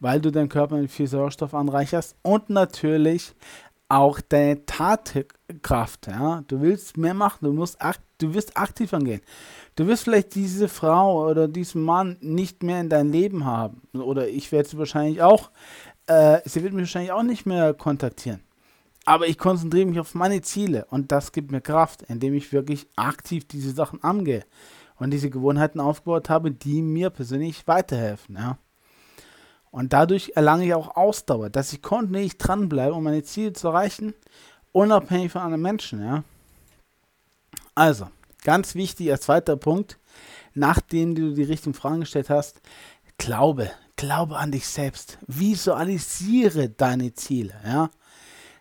weil 0.00 0.20
du 0.20 0.30
deinen 0.30 0.48
Körper 0.48 0.76
mit 0.76 0.90
viel 0.90 1.06
Sauerstoff 1.06 1.54
anreicherst 1.54 2.16
und 2.22 2.50
natürlich 2.50 3.34
auch 3.88 4.20
deine 4.20 4.64
Tatkraft. 4.66 6.06
Ja? 6.06 6.42
Du 6.48 6.60
willst 6.60 6.96
mehr 6.96 7.14
machen, 7.14 7.44
du, 7.44 7.52
musst 7.52 7.78
du 8.18 8.34
wirst 8.34 8.56
aktiv 8.56 8.92
angehen. 8.92 9.20
Du 9.76 9.86
wirst 9.86 10.04
vielleicht 10.04 10.34
diese 10.34 10.68
Frau 10.68 11.28
oder 11.28 11.48
diesen 11.48 11.82
Mann 11.82 12.16
nicht 12.20 12.62
mehr 12.62 12.80
in 12.80 12.88
dein 12.88 13.12
Leben 13.12 13.44
haben. 13.44 13.82
Oder 13.94 14.28
ich 14.28 14.50
werde 14.52 14.68
sie 14.68 14.78
wahrscheinlich 14.78 15.22
auch, 15.22 15.50
äh, 16.06 16.40
sie 16.44 16.62
wird 16.62 16.72
mich 16.72 16.82
wahrscheinlich 16.82 17.12
auch 17.12 17.22
nicht 17.22 17.46
mehr 17.46 17.74
kontaktieren. 17.74 18.40
Aber 19.04 19.28
ich 19.28 19.38
konzentriere 19.38 19.86
mich 19.86 20.00
auf 20.00 20.14
meine 20.14 20.42
Ziele 20.42 20.86
und 20.90 21.12
das 21.12 21.30
gibt 21.30 21.52
mir 21.52 21.60
Kraft, 21.60 22.02
indem 22.08 22.34
ich 22.34 22.52
wirklich 22.52 22.88
aktiv 22.96 23.46
diese 23.46 23.70
Sachen 23.70 24.02
angehe 24.02 24.44
und 24.96 25.10
diese 25.10 25.30
Gewohnheiten 25.30 25.78
aufgebaut 25.78 26.28
habe, 26.28 26.50
die 26.50 26.82
mir 26.82 27.10
persönlich 27.10 27.68
weiterhelfen. 27.68 28.34
Ja? 28.34 28.58
Und 29.70 29.92
dadurch 29.92 30.32
erlange 30.34 30.64
ich 30.66 30.74
auch 30.74 30.96
Ausdauer, 30.96 31.50
dass 31.50 31.72
ich 31.72 31.82
kontinuierlich 31.82 32.38
dranbleibe, 32.38 32.94
um 32.94 33.04
meine 33.04 33.22
Ziele 33.22 33.52
zu 33.52 33.68
erreichen, 33.68 34.14
unabhängig 34.72 35.32
von 35.32 35.42
anderen 35.42 35.62
Menschen. 35.62 36.00
Ja? 36.00 36.24
Also, 37.74 38.08
ganz 38.42 38.74
wichtig 38.74 39.10
als 39.10 39.22
zweiter 39.22 39.56
Punkt, 39.56 39.98
nachdem 40.54 41.14
du 41.14 41.34
die 41.34 41.42
richtigen 41.42 41.74
Fragen 41.74 42.00
gestellt 42.00 42.30
hast, 42.30 42.60
glaube, 43.18 43.70
glaube 43.96 44.36
an 44.36 44.52
dich 44.52 44.66
selbst. 44.66 45.18
Visualisiere 45.26 46.68
deine 46.68 47.12
Ziele. 47.14 47.54
Ja? 47.64 47.90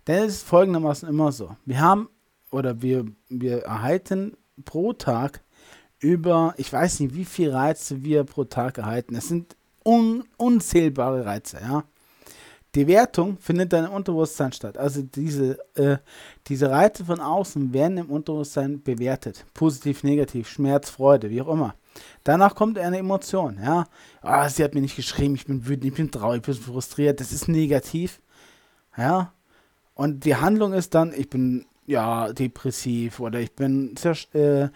Denn 0.08 0.24
es 0.24 0.36
ist 0.36 0.48
folgendermaßen 0.48 1.08
immer 1.08 1.32
so. 1.32 1.56
Wir 1.66 1.80
haben 1.80 2.10
oder 2.52 2.82
wir, 2.82 3.06
wir 3.30 3.64
erhalten 3.64 4.38
pro 4.64 4.94
Tag 4.94 5.42
über, 6.00 6.54
ich 6.58 6.72
weiß 6.72 7.00
nicht, 7.02 7.16
wie 7.16 7.26
viele 7.26 7.54
Reize 7.54 8.04
wir 8.04 8.24
pro 8.24 8.44
Tag 8.44 8.78
erhalten. 8.78 9.16
Es 9.16 9.28
sind 9.28 9.56
un, 9.86 10.24
unzählbare 10.38 11.26
Reize, 11.26 11.60
ja. 11.62 11.84
Die 12.76 12.88
Wertung 12.88 13.38
findet 13.38 13.72
dann 13.72 13.86
im 13.86 13.92
Unterbewusstsein 13.92 14.52
statt. 14.52 14.78
Also 14.78 15.02
diese, 15.02 15.58
äh, 15.76 15.98
diese 16.48 16.70
Reize 16.70 17.06
von 17.06 17.22
außen 17.22 17.72
werden 17.72 17.98
im 17.98 18.10
Unterbewusstsein 18.10 18.84
bewertet. 18.84 19.46
Positiv, 19.54 20.04
negativ, 20.04 20.50
Schmerz, 20.50 20.90
Freude, 20.90 21.30
wie 21.30 21.42
auch 21.42 21.48
immer. 21.48 21.76
Danach 22.26 22.54
kommt 22.54 22.78
eine 22.78 22.98
Emotion, 22.98 23.60
ja. 23.64 23.86
Ah, 24.22 24.50
sie 24.50 24.62
hat 24.62 24.76
mir 24.76 24.82
nicht 24.82 24.98
geschrieben, 24.98 25.36
ich 25.36 25.46
bin 25.46 25.66
wütend, 25.66 25.86
ich 25.86 25.94
bin 25.94 26.12
traurig, 26.12 26.40
ich 26.40 26.58
bin 26.58 26.74
frustriert, 26.74 27.22
das 27.22 27.32
ist 27.32 27.48
negativ. 27.48 28.20
Ja. 28.98 29.32
Und 29.94 30.26
die 30.26 30.36
Handlung 30.36 30.74
ist 30.74 30.94
dann, 30.96 31.14
ich 31.16 31.30
bin 31.30 31.66
ja 31.86 32.34
depressiv 32.34 33.22
oder 33.22 33.40
ich 33.40 33.56
bin 33.56 33.96
äh, 34.34 34.68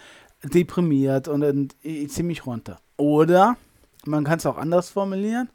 deprimiert 0.44 1.28
und, 1.28 1.44
und 1.44 1.76
ich 1.82 2.12
ziehe 2.12 2.26
mich 2.26 2.46
runter. 2.46 2.80
Oder 2.96 3.58
man 4.06 4.24
kann 4.24 4.40
es 4.40 4.46
auch 4.46 4.58
anders 4.58 4.90
formulieren, 4.90 5.50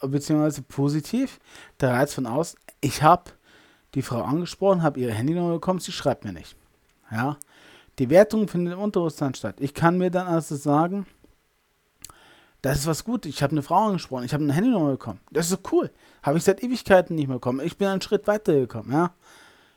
beziehungsweise 0.00 0.62
positiv. 0.62 1.40
Der 1.80 1.90
Reiz 1.90 2.14
von 2.14 2.26
außen, 2.26 2.58
ich 2.80 3.02
habe 3.02 3.32
die 3.94 4.02
Frau 4.02 4.22
angesprochen, 4.22 4.82
habe 4.82 5.00
ihre 5.00 5.12
Handynummer 5.12 5.52
bekommen, 5.52 5.80
sie 5.80 5.92
schreibt 5.92 6.24
mir 6.24 6.32
nicht. 6.32 6.56
Ja. 7.10 7.36
Die 7.98 8.08
Wertung 8.08 8.48
findet 8.48 8.74
im 8.74 8.80
Unterbewusstsein 8.80 9.34
statt. 9.34 9.56
Ich 9.58 9.74
kann 9.74 9.98
mir 9.98 10.10
dann 10.10 10.26
also 10.26 10.56
sagen, 10.56 11.06
das 12.62 12.78
ist 12.78 12.86
was 12.86 13.04
gut. 13.04 13.26
Ich 13.26 13.42
habe 13.42 13.52
eine 13.52 13.62
Frau 13.62 13.88
angesprochen, 13.88 14.24
ich 14.24 14.32
habe 14.32 14.44
eine 14.44 14.52
Handynummer 14.52 14.92
bekommen. 14.92 15.20
Das 15.30 15.50
ist 15.50 15.72
cool. 15.72 15.90
Habe 16.22 16.38
ich 16.38 16.44
seit 16.44 16.62
Ewigkeiten 16.62 17.16
nicht 17.16 17.28
mehr 17.28 17.36
bekommen. 17.36 17.60
Ich 17.64 17.76
bin 17.76 17.88
einen 17.88 18.00
Schritt 18.00 18.26
weiter 18.26 18.54
gekommen, 18.54 18.92
ja. 18.92 19.12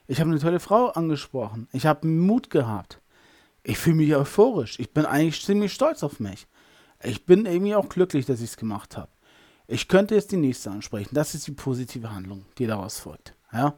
Ich 0.07 0.19
habe 0.19 0.29
eine 0.29 0.39
tolle 0.39 0.59
Frau 0.59 0.89
angesprochen. 0.89 1.67
Ich 1.71 1.87
habe 1.87 2.07
Mut 2.07 2.51
gehabt. 2.51 3.01
Ich 3.63 3.79
fühle 3.79 3.95
mich 3.95 4.15
euphorisch. 4.15 4.79
Ich 4.79 4.93
bin 4.93 5.05
eigentlich 5.05 5.43
ziemlich 5.43 5.73
stolz 5.73 6.03
auf 6.03 6.19
mich. 6.19 6.47
Ich 7.03 7.25
bin 7.25 7.45
irgendwie 7.45 7.75
auch 7.75 7.89
glücklich, 7.89 8.25
dass 8.25 8.39
ich 8.39 8.51
es 8.51 8.57
gemacht 8.57 8.97
habe. 8.97 9.09
Ich 9.67 9.87
könnte 9.87 10.15
jetzt 10.15 10.31
die 10.31 10.37
nächste 10.37 10.71
ansprechen. 10.71 11.13
Das 11.13 11.33
ist 11.33 11.47
die 11.47 11.51
positive 11.51 12.11
Handlung, 12.11 12.45
die 12.57 12.67
daraus 12.67 12.99
folgt. 12.99 13.33
Ja? 13.51 13.75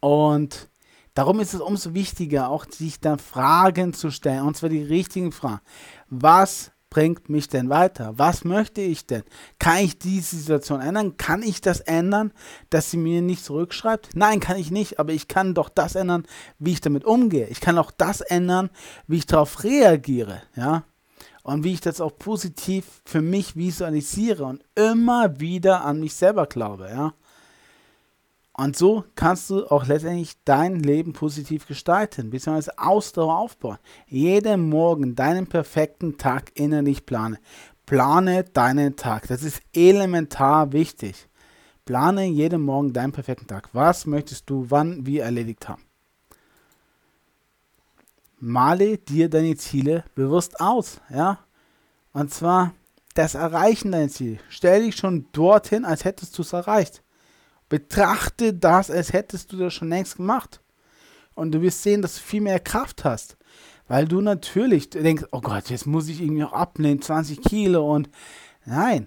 Und 0.00 0.68
darum 1.14 1.40
ist 1.40 1.54
es 1.54 1.60
umso 1.60 1.94
wichtiger, 1.94 2.50
auch 2.50 2.66
sich 2.66 3.00
da 3.00 3.16
Fragen 3.16 3.94
zu 3.94 4.10
stellen. 4.10 4.42
Und 4.42 4.56
zwar 4.56 4.68
die 4.68 4.82
richtigen 4.82 5.32
Fragen. 5.32 5.60
Was 6.08 6.72
bringt 6.90 7.28
mich 7.28 7.48
denn 7.48 7.68
weiter? 7.68 8.14
Was 8.16 8.44
möchte 8.44 8.80
ich 8.80 9.06
denn? 9.06 9.22
Kann 9.58 9.78
ich 9.78 9.98
diese 9.98 10.36
Situation 10.36 10.80
ändern? 10.80 11.16
Kann 11.16 11.42
ich 11.42 11.60
das 11.60 11.80
ändern, 11.80 12.32
dass 12.70 12.90
sie 12.90 12.96
mir 12.96 13.22
nicht 13.22 13.44
zurückschreibt? 13.44 14.10
Nein, 14.14 14.40
kann 14.40 14.56
ich 14.56 14.70
nicht, 14.70 14.98
aber 14.98 15.12
ich 15.12 15.28
kann 15.28 15.54
doch 15.54 15.68
das 15.68 15.94
ändern, 15.94 16.26
wie 16.58 16.72
ich 16.72 16.80
damit 16.80 17.04
umgehe. 17.04 17.46
Ich 17.48 17.60
kann 17.60 17.78
auch 17.78 17.90
das 17.90 18.20
ändern, 18.20 18.70
wie 19.06 19.18
ich 19.18 19.26
darauf 19.26 19.64
reagiere, 19.64 20.42
ja? 20.56 20.84
Und 21.48 21.64
wie 21.64 21.72
ich 21.72 21.80
das 21.80 22.02
auch 22.02 22.14
positiv 22.18 23.00
für 23.06 23.22
mich 23.22 23.56
visualisiere 23.56 24.44
und 24.44 24.62
immer 24.74 25.40
wieder 25.40 25.82
an 25.82 25.98
mich 25.98 26.12
selber 26.12 26.44
glaube, 26.44 26.90
ja? 26.90 27.14
Und 28.52 28.76
so 28.76 29.04
kannst 29.14 29.48
du 29.48 29.64
auch 29.64 29.86
letztendlich 29.86 30.34
dein 30.44 30.78
Leben 30.78 31.14
positiv 31.14 31.66
gestalten, 31.66 32.28
beziehungsweise 32.28 32.78
Ausdauer 32.78 33.38
aufbauen. 33.38 33.78
Jeden 34.08 34.68
Morgen 34.68 35.14
deinen 35.14 35.46
perfekten 35.46 36.18
Tag 36.18 36.50
innerlich 36.52 37.06
plane. 37.06 37.38
Plane 37.86 38.44
deinen 38.44 38.96
Tag. 38.96 39.28
Das 39.28 39.42
ist 39.42 39.62
elementar 39.74 40.72
wichtig. 40.72 41.30
Plane 41.86 42.26
jeden 42.26 42.60
Morgen 42.60 42.92
deinen 42.92 43.12
perfekten 43.12 43.46
Tag. 43.46 43.70
Was 43.72 44.04
möchtest 44.04 44.50
du 44.50 44.66
wann 44.68 45.06
wie 45.06 45.20
erledigt 45.20 45.66
haben? 45.66 45.87
Male 48.40 48.98
dir 48.98 49.28
deine 49.28 49.56
Ziele 49.56 50.04
bewusst 50.14 50.60
aus, 50.60 51.00
ja? 51.10 51.40
Und 52.12 52.32
zwar 52.32 52.72
das 53.14 53.34
Erreichen 53.34 53.92
deiner 53.92 54.08
Ziele. 54.08 54.38
Stell 54.48 54.84
dich 54.84 54.96
schon 54.96 55.26
dorthin, 55.32 55.84
als 55.84 56.04
hättest 56.04 56.36
du 56.38 56.42
es 56.42 56.52
erreicht. 56.52 57.02
Betrachte 57.68 58.54
das, 58.54 58.90
als 58.90 59.12
hättest 59.12 59.52
du 59.52 59.56
das 59.56 59.74
schon 59.74 59.88
längst 59.88 60.16
gemacht. 60.16 60.60
Und 61.34 61.52
du 61.52 61.62
wirst 61.62 61.82
sehen, 61.82 62.02
dass 62.02 62.14
du 62.14 62.20
viel 62.20 62.40
mehr 62.40 62.60
Kraft 62.60 63.04
hast. 63.04 63.36
Weil 63.88 64.06
du 64.06 64.20
natürlich 64.20 64.90
denkst, 64.90 65.24
oh 65.32 65.40
Gott, 65.40 65.70
jetzt 65.70 65.86
muss 65.86 66.08
ich 66.08 66.20
irgendwie 66.20 66.44
auch 66.44 66.52
abnehmen, 66.52 67.00
20 67.00 67.40
Kilo 67.42 67.92
und 67.92 68.08
nein. 68.64 69.06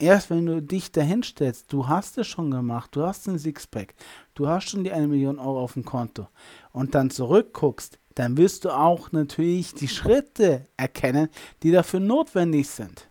Erst 0.00 0.30
wenn 0.30 0.46
du 0.46 0.62
dich 0.62 0.92
dahin 0.92 1.24
stellst, 1.24 1.72
du 1.72 1.88
hast 1.88 2.18
es 2.18 2.28
schon 2.28 2.52
gemacht, 2.52 2.94
du 2.94 3.02
hast 3.02 3.26
ein 3.26 3.38
Sixpack, 3.38 3.94
du 4.34 4.48
hast 4.48 4.70
schon 4.70 4.84
die 4.84 4.92
eine 4.92 5.08
Million 5.08 5.40
Euro 5.40 5.60
auf 5.60 5.72
dem 5.72 5.84
Konto 5.84 6.28
und 6.72 6.94
dann 6.94 7.10
zurückguckst, 7.10 7.98
dann 8.14 8.36
wirst 8.36 8.64
du 8.64 8.70
auch 8.70 9.10
natürlich 9.10 9.74
die 9.74 9.88
Schritte 9.88 10.66
erkennen, 10.76 11.28
die 11.62 11.72
dafür 11.72 12.00
notwendig 12.00 12.68
sind. 12.68 13.08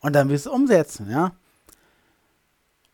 Und 0.00 0.14
dann 0.14 0.28
wirst 0.28 0.46
du 0.46 0.52
umsetzen, 0.52 1.10
ja. 1.10 1.32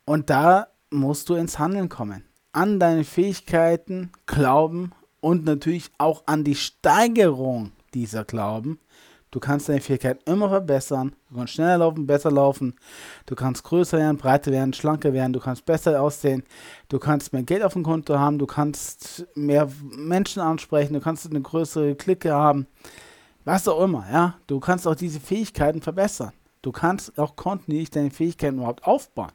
Und 0.04 0.30
da 0.30 0.68
musst 0.90 1.28
du 1.28 1.34
ins 1.34 1.58
Handeln 1.58 1.88
kommen. 1.88 2.24
An 2.52 2.80
deine 2.80 3.04
Fähigkeiten 3.04 4.12
glauben 4.26 4.92
und 5.20 5.44
natürlich 5.44 5.90
auch 5.98 6.22
an 6.26 6.44
die 6.44 6.54
Steigerung 6.54 7.72
dieser 7.94 8.24
Glauben. 8.24 8.78
Du 9.36 9.40
kannst 9.40 9.68
deine 9.68 9.82
Fähigkeiten 9.82 10.22
immer 10.24 10.48
verbessern. 10.48 11.14
Du 11.28 11.36
kannst 11.36 11.52
schneller 11.52 11.76
laufen, 11.76 12.06
besser 12.06 12.30
laufen. 12.30 12.74
Du 13.26 13.34
kannst 13.34 13.64
größer 13.64 13.98
werden, 13.98 14.16
breiter 14.16 14.50
werden, 14.50 14.72
schlanker 14.72 15.12
werden. 15.12 15.34
Du 15.34 15.40
kannst 15.40 15.66
besser 15.66 16.00
aussehen. 16.00 16.42
Du 16.88 16.98
kannst 16.98 17.34
mehr 17.34 17.42
Geld 17.42 17.62
auf 17.62 17.74
dem 17.74 17.82
Konto 17.82 18.18
haben. 18.18 18.38
Du 18.38 18.46
kannst 18.46 19.26
mehr 19.34 19.68
Menschen 19.94 20.40
ansprechen. 20.40 20.94
Du 20.94 21.00
kannst 21.00 21.28
eine 21.28 21.42
größere 21.42 21.96
Clique 21.96 22.32
haben. 22.32 22.66
Was 23.44 23.68
auch 23.68 23.84
immer, 23.84 24.06
ja. 24.10 24.38
Du 24.46 24.58
kannst 24.58 24.88
auch 24.88 24.94
diese 24.94 25.20
Fähigkeiten 25.20 25.82
verbessern. 25.82 26.32
Du 26.62 26.72
kannst 26.72 27.18
auch 27.18 27.36
kontinuierlich 27.36 27.90
deine 27.90 28.10
Fähigkeiten 28.10 28.56
überhaupt 28.56 28.86
aufbauen. 28.86 29.32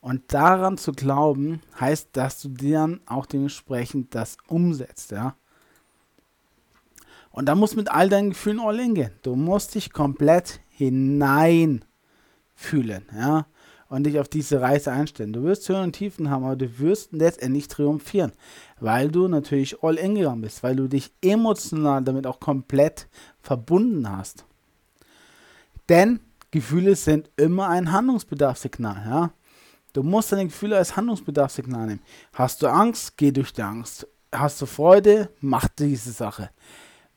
Und 0.00 0.34
daran 0.34 0.76
zu 0.76 0.90
glauben, 0.90 1.60
heißt, 1.78 2.08
dass 2.14 2.42
du 2.42 2.48
dann 2.48 3.00
auch 3.06 3.26
dementsprechend 3.26 4.12
das 4.12 4.38
umsetzt, 4.48 5.12
ja. 5.12 5.36
Und 7.30 7.46
da 7.46 7.54
musst 7.54 7.74
du 7.74 7.78
mit 7.78 7.90
all 7.90 8.08
deinen 8.08 8.30
Gefühlen 8.30 8.60
all 8.60 8.78
in 8.80 8.94
gehen. 8.94 9.12
Du 9.22 9.36
musst 9.36 9.74
dich 9.74 9.92
komplett 9.92 10.60
hineinfühlen, 10.70 11.84
ja. 13.14 13.46
Und 13.88 14.04
dich 14.04 14.20
auf 14.20 14.28
diese 14.28 14.60
Reise 14.60 14.92
einstellen. 14.92 15.32
Du 15.32 15.42
wirst 15.42 15.68
Höhen 15.68 15.82
und 15.82 15.92
Tiefen 15.92 16.30
haben, 16.30 16.44
aber 16.44 16.54
du 16.54 16.78
wirst 16.78 17.12
letztendlich 17.12 17.66
triumphieren, 17.66 18.30
weil 18.78 19.10
du 19.10 19.26
natürlich 19.26 19.82
all 19.82 19.96
in 19.96 20.14
gegangen 20.14 20.42
bist, 20.42 20.62
weil 20.62 20.76
du 20.76 20.86
dich 20.86 21.12
emotional 21.20 22.02
damit 22.04 22.24
auch 22.24 22.38
komplett 22.38 23.08
verbunden 23.40 24.08
hast. 24.08 24.44
Denn 25.88 26.20
Gefühle 26.52 26.94
sind 26.94 27.30
immer 27.36 27.68
ein 27.68 27.90
Handlungsbedarfssignal, 27.90 29.04
ja. 29.08 29.32
Du 29.92 30.04
musst 30.04 30.30
deine 30.30 30.46
Gefühle 30.46 30.76
als 30.76 30.96
Handlungsbedarfssignal 30.96 31.86
nehmen. 31.88 32.02
Hast 32.32 32.62
du 32.62 32.68
Angst? 32.68 33.16
Geh 33.16 33.32
durch 33.32 33.52
die 33.52 33.62
Angst. 33.62 34.06
Hast 34.32 34.62
du 34.62 34.66
Freude? 34.66 35.30
Mach 35.40 35.66
diese 35.66 36.12
Sache. 36.12 36.50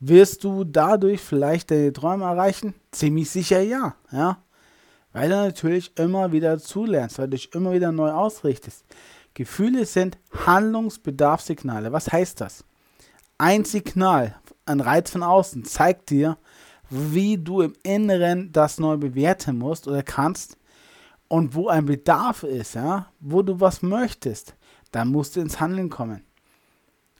Wirst 0.05 0.43
du 0.43 0.65
dadurch 0.65 1.21
vielleicht 1.21 1.71
deine 1.71 1.93
Träume 1.93 2.25
erreichen? 2.25 2.73
Ziemlich 2.91 3.29
sicher 3.29 3.61
ja, 3.61 3.95
ja. 4.11 4.43
Weil 5.13 5.29
du 5.29 5.35
natürlich 5.35 5.97
immer 5.97 6.33
wieder 6.33 6.59
zulernst, 6.59 7.19
weil 7.19 7.27
du 7.27 7.37
dich 7.37 7.53
immer 7.53 7.71
wieder 7.71 7.91
neu 7.93 8.11
ausrichtest. 8.11 8.83
Gefühle 9.33 9.85
sind 9.85 10.17
Handlungsbedarfssignale. 10.45 11.93
Was 11.93 12.11
heißt 12.11 12.41
das? 12.41 12.65
Ein 13.37 13.63
Signal, 13.63 14.35
ein 14.65 14.81
Reiz 14.81 15.09
von 15.11 15.23
außen 15.23 15.63
zeigt 15.63 16.09
dir, 16.09 16.37
wie 16.89 17.37
du 17.37 17.61
im 17.61 17.73
Inneren 17.83 18.51
das 18.51 18.79
neu 18.79 18.97
bewerten 18.97 19.57
musst 19.57 19.87
oder 19.87 20.03
kannst, 20.03 20.57
und 21.29 21.55
wo 21.55 21.67
ein 21.67 21.85
Bedarf 21.85 22.43
ist, 22.43 22.75
ja, 22.75 23.07
wo 23.19 23.41
du 23.41 23.59
was 23.59 23.81
möchtest, 23.81 24.55
dann 24.91 25.07
musst 25.07 25.35
du 25.35 25.39
ins 25.39 25.59
Handeln 25.59 25.89
kommen. 25.89 26.23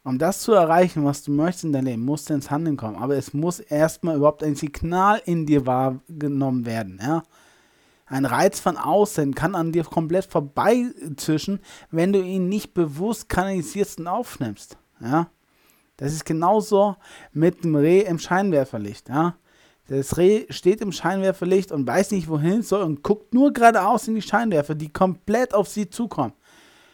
Um 0.06 0.20
das 0.20 0.42
zu 0.42 0.52
erreichen, 0.52 1.06
was 1.06 1.24
du 1.24 1.32
möchtest 1.32 1.64
in 1.64 1.72
deinem 1.72 1.86
Leben, 1.86 2.06
musst 2.06 2.30
du 2.30 2.34
ins 2.34 2.52
Handeln 2.52 2.76
kommen. 2.76 2.98
Aber 2.98 3.16
es 3.16 3.34
muss 3.34 3.60
erstmal 3.60 4.18
überhaupt 4.18 4.44
ein 4.44 4.56
Signal 4.56 5.22
in 5.26 5.46
dir 5.46 5.66
wahrgenommen 5.66 6.66
werden. 6.66 7.00
Ja? 7.02 7.24
Ein 8.06 8.26
Reiz 8.26 8.60
von 8.60 8.76
außen 8.76 9.34
kann 9.34 9.56
an 9.56 9.72
dir 9.72 9.86
komplett 9.86 10.26
vorbeizischen, 10.26 11.62
wenn 11.90 12.12
du 12.12 12.22
ihn 12.22 12.50
nicht 12.50 12.74
bewusst 12.74 13.30
kanalisierst 13.30 14.00
und 14.00 14.08
aufnimmst. 14.08 14.78
Ja? 15.00 15.30
Das 15.96 16.12
ist 16.12 16.26
genauso 16.26 16.98
mit 17.32 17.64
dem 17.64 17.76
Reh 17.76 18.02
im 18.02 18.20
Scheinwerferlicht. 18.20 19.08
Ja? 19.08 19.38
Das 19.88 20.18
Reh 20.18 20.46
steht 20.50 20.82
im 20.82 20.92
Scheinwerferlicht 20.92 21.72
und 21.72 21.88
weiß 21.88 22.12
nicht, 22.12 22.28
wohin 22.28 22.60
es 22.60 22.70
soll 22.70 22.84
und 22.84 23.04
guckt 23.04 23.34
nur 23.34 23.54
geradeaus 23.54 24.10
in 24.10 24.16
die 24.16 24.22
Scheinwerfer, 24.22 24.76
die 24.76 24.92
komplett 24.92 25.54
auf 25.54 25.70
sie 25.70 25.90
zukommen. 25.90 26.34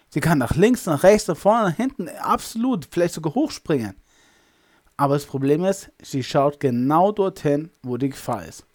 Sie 0.10 0.20
kann 0.20 0.40
nach 0.40 0.56
links, 0.56 0.86
nach 0.86 1.04
rechts, 1.04 1.28
nach 1.28 1.38
vorne, 1.38 1.70
nach 1.70 1.76
hinten, 1.76 2.10
absolut, 2.22 2.88
vielleicht 2.90 3.14
sogar 3.14 3.36
hochspringen. 3.36 3.96
Aber 4.98 5.14
das 5.14 5.26
Problem 5.26 5.64
ist, 5.64 5.92
sie 6.02 6.24
schaut 6.24 6.60
genau 6.60 7.12
dorthin, 7.12 7.70
wo 7.84 7.98
die 7.98 8.10
Gefahr 8.10 8.46
ist. 8.46 8.66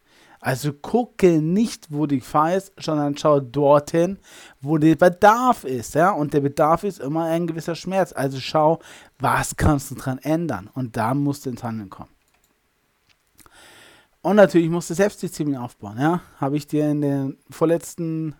Also 0.41 0.75
gucke 0.75 1.41
nicht, 1.41 1.87
wo 1.91 2.07
die 2.07 2.19
Gefahr 2.19 2.55
ist, 2.55 2.73
sondern 2.79 3.17
schau 3.17 3.41
dorthin, 3.41 4.19
wo 4.61 4.77
der 4.77 4.95
Bedarf 4.95 5.65
ist. 5.65 5.95
Ja? 5.95 6.11
Und 6.11 6.35
der 6.35 6.41
Bedarf 6.41 6.85
ist 6.85 7.01
immer 7.01 7.25
ein 7.25 7.47
gewisser 7.47 7.75
Schmerz. 7.75 8.13
Also 8.13 8.39
schau, 8.41 8.79
was 9.19 9.57
kannst 9.57 9.91
du 9.91 9.95
dran 9.95 10.19
ändern. 10.19 10.69
Und 10.75 10.99
da 10.99 11.15
musst 11.15 11.47
du 11.47 11.51
ins 11.51 11.63
Handeln 11.63 11.89
kommen. 11.89 12.11
Und 14.21 14.37
natürlich 14.37 14.69
musst 14.69 14.91
du 14.91 14.95
Selbstdisziplin 14.95 15.57
aufbauen. 15.57 15.99
Ja? 15.99 16.21
Habe 16.39 16.59
ich 16.59 16.67
dir 16.67 16.91
in 16.91 17.01
den 17.01 17.39
vorletzten 17.49 18.35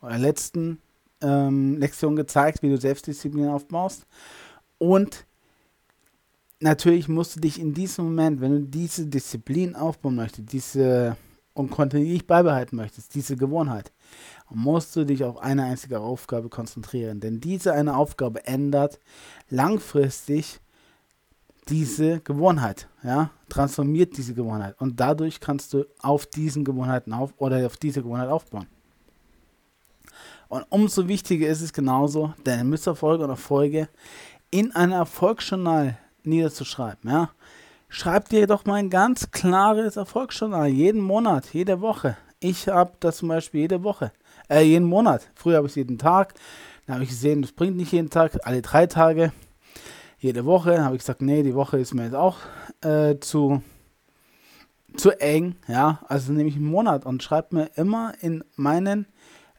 oder 0.00 0.16
letzten 0.16 0.80
ähm, 1.20 1.78
Lektion 1.78 2.16
gezeigt, 2.16 2.62
wie 2.62 2.70
du 2.70 2.78
Selbstdisziplin 2.78 3.48
aufbaust. 3.48 4.06
Und 4.78 5.26
natürlich 6.60 7.08
musst 7.08 7.36
du 7.36 7.40
dich 7.40 7.60
in 7.60 7.74
diesem 7.74 8.06
Moment, 8.06 8.40
wenn 8.40 8.52
du 8.52 8.60
diese 8.60 9.06
Disziplin 9.06 9.74
aufbauen 9.74 10.16
möchtest, 10.16 10.52
diese 10.52 11.16
und 11.54 11.70
kontinuierlich 11.70 12.26
beibehalten 12.26 12.76
möchtest, 12.76 13.14
diese 13.14 13.36
Gewohnheit, 13.36 13.92
musst 14.48 14.94
du 14.94 15.04
dich 15.04 15.24
auf 15.24 15.38
eine 15.38 15.64
einzige 15.64 16.00
Aufgabe 16.00 16.48
konzentrieren. 16.48 17.20
Denn 17.20 17.40
diese 17.40 17.74
eine 17.74 17.96
Aufgabe 17.96 18.46
ändert 18.46 19.00
langfristig 19.48 20.60
diese 21.68 22.20
Gewohnheit, 22.20 22.88
ja, 23.02 23.30
transformiert 23.48 24.16
diese 24.16 24.32
Gewohnheit 24.32 24.80
und 24.80 24.98
dadurch 25.00 25.38
kannst 25.38 25.74
du 25.74 25.84
auf 25.98 26.24
diesen 26.24 26.64
Gewohnheiten 26.64 27.12
auf 27.12 27.34
oder 27.36 27.66
auf 27.66 27.76
diese 27.76 28.02
Gewohnheit 28.02 28.28
aufbauen. 28.28 28.66
Und 30.48 30.64
umso 30.70 31.08
wichtiger 31.08 31.48
ist 31.48 31.60
es 31.60 31.72
genauso, 31.72 32.32
deine 32.44 32.64
Misserfolge 32.64 33.24
und 33.24 33.30
Erfolge 33.30 33.88
in 34.50 34.74
ein 34.74 34.92
Erfolgsjournal 34.92 35.98
niederzuschreiben. 36.22 37.10
Ja? 37.10 37.30
Schreib 37.88 38.28
dir 38.28 38.46
doch 38.46 38.64
mal 38.64 38.76
ein 38.76 38.90
ganz 38.90 39.30
klares 39.30 39.96
Erfolgsjournal, 39.96 40.68
jeden 40.68 41.00
Monat, 41.00 41.52
jede 41.52 41.80
Woche. 41.80 42.16
Ich 42.40 42.68
habe 42.68 42.92
das 43.00 43.18
zum 43.18 43.28
Beispiel 43.28 43.62
jede 43.62 43.82
Woche, 43.82 44.12
äh, 44.48 44.62
jeden 44.62 44.86
Monat. 44.86 45.28
Früher 45.34 45.56
habe 45.56 45.66
ich 45.66 45.72
es 45.72 45.76
jeden 45.76 45.98
Tag. 45.98 46.34
Dann 46.86 46.94
habe 46.94 47.04
ich 47.04 47.10
gesehen, 47.10 47.42
das 47.42 47.52
bringt 47.52 47.76
nicht 47.76 47.92
jeden 47.92 48.10
Tag, 48.10 48.38
alle 48.44 48.62
drei 48.62 48.86
Tage. 48.86 49.32
Jede 50.18 50.44
Woche 50.44 50.82
habe 50.84 50.96
ich 50.96 51.00
gesagt, 51.00 51.20
nee, 51.20 51.42
die 51.42 51.54
Woche 51.54 51.78
ist 51.78 51.94
mir 51.94 52.04
jetzt 52.04 52.14
auch 52.14 52.38
äh, 52.80 53.18
zu, 53.20 53.62
zu 54.96 55.10
eng. 55.20 55.56
Ja, 55.66 56.00
also 56.08 56.32
nehme 56.32 56.48
ich 56.48 56.56
einen 56.56 56.64
Monat 56.64 57.04
und 57.04 57.22
schreibe 57.22 57.54
mir 57.54 57.70
immer 57.76 58.14
in 58.20 58.44
meinen 58.56 59.06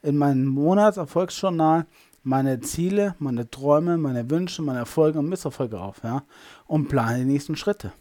in 0.02 0.16
meinem 0.16 0.46
Monatserfolgsjournal 0.46 1.86
meine 2.22 2.60
Ziele, 2.60 3.14
meine 3.18 3.50
Träume, 3.50 3.96
meine 3.96 4.28
Wünsche, 4.30 4.62
meine 4.62 4.80
Erfolge 4.80 5.18
und 5.18 5.28
Misserfolge 5.28 5.80
auf, 5.80 6.02
ja, 6.02 6.22
und 6.66 6.88
plane 6.88 7.18
die 7.18 7.24
nächsten 7.24 7.56
Schritte. 7.56 7.92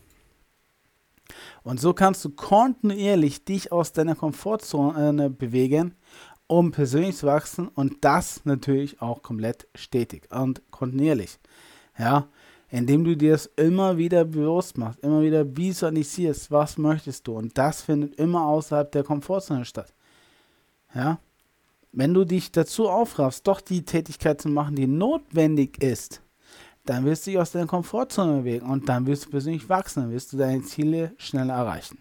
Und 1.63 1.79
so 1.79 1.93
kannst 1.93 2.25
du 2.25 2.31
kontinuierlich 2.31 3.45
dich 3.45 3.71
aus 3.71 3.93
deiner 3.93 4.15
Komfortzone 4.15 5.29
bewegen, 5.29 5.95
um 6.47 6.71
persönlich 6.71 7.17
zu 7.17 7.27
wachsen 7.27 7.67
und 7.67 7.97
das 8.01 8.43
natürlich 8.45 9.01
auch 9.01 9.21
komplett 9.21 9.67
stetig 9.75 10.27
und 10.31 10.63
kontinuierlich. 10.71 11.39
Ja, 11.97 12.27
indem 12.69 13.03
du 13.03 13.15
dir 13.15 13.33
das 13.33 13.45
immer 13.55 13.97
wieder 13.97 14.25
bewusst 14.25 14.77
machst, 14.77 14.99
immer 14.99 15.21
wieder 15.21 15.45
visualisierst, 15.55 16.49
was 16.51 16.77
möchtest 16.77 17.27
du 17.27 17.37
und 17.37 17.57
das 17.57 17.81
findet 17.81 18.15
immer 18.15 18.45
außerhalb 18.45 18.91
der 18.91 19.03
Komfortzone 19.03 19.65
statt. 19.65 19.93
Ja, 20.93 21.19
wenn 21.91 22.13
du 22.13 22.25
dich 22.25 22.51
dazu 22.51 22.89
aufraffst, 22.89 23.47
doch 23.47 23.61
die 23.61 23.83
Tätigkeit 23.83 24.41
zu 24.41 24.49
machen, 24.49 24.75
die 24.75 24.87
notwendig 24.87 25.81
ist, 25.81 26.21
dann 26.85 27.05
wirst 27.05 27.25
du 27.25 27.31
dich 27.31 27.39
aus 27.39 27.51
deiner 27.51 27.67
Komfortzone 27.67 28.39
bewegen 28.39 28.65
und 28.65 28.89
dann 28.89 29.05
wirst 29.05 29.25
du 29.25 29.29
persönlich 29.29 29.69
wachsen, 29.69 30.03
dann 30.03 30.11
wirst 30.11 30.33
du 30.33 30.37
deine 30.37 30.63
Ziele 30.63 31.13
schneller 31.17 31.55
erreichen. 31.55 31.99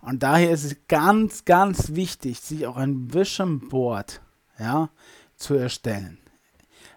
Und 0.00 0.22
daher 0.22 0.50
ist 0.50 0.64
es 0.64 0.76
ganz, 0.88 1.44
ganz 1.44 1.94
wichtig, 1.94 2.40
sich 2.40 2.66
auch 2.66 2.76
ein 2.76 3.12
Vision 3.12 3.68
Board 3.68 4.20
ja, 4.58 4.90
zu 5.36 5.54
erstellen. 5.54 6.18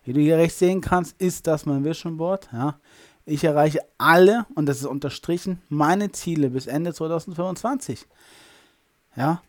Wie 0.04 0.14
du 0.14 0.20
hier 0.22 0.38
rechts 0.38 0.60
sehen 0.60 0.82
kannst, 0.82 1.20
ist 1.22 1.48
das 1.48 1.66
mein 1.66 1.84
Vision 1.84 2.18
Board. 2.18 2.50
Ja. 2.52 2.80
Ich 3.26 3.44
erreiche 3.44 3.82
alle, 3.98 4.46
und 4.56 4.66
das 4.66 4.80
ist 4.80 4.86
unterstrichen, 4.86 5.62
meine 5.70 6.12
Ziele 6.12 6.50
bis 6.50 6.68
Ende 6.68 6.94
2025. 6.94 8.08
Ja, 9.16 9.42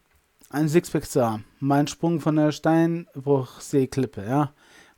ein 0.50 0.68
Sixpack 0.68 1.08
zu 1.08 1.24
haben, 1.24 1.44
mein 1.60 1.86
Sprung 1.86 2.20
von 2.20 2.36
der 2.36 2.52
Steinbruchseeklippe, 2.52 4.24
ja, 4.28 4.52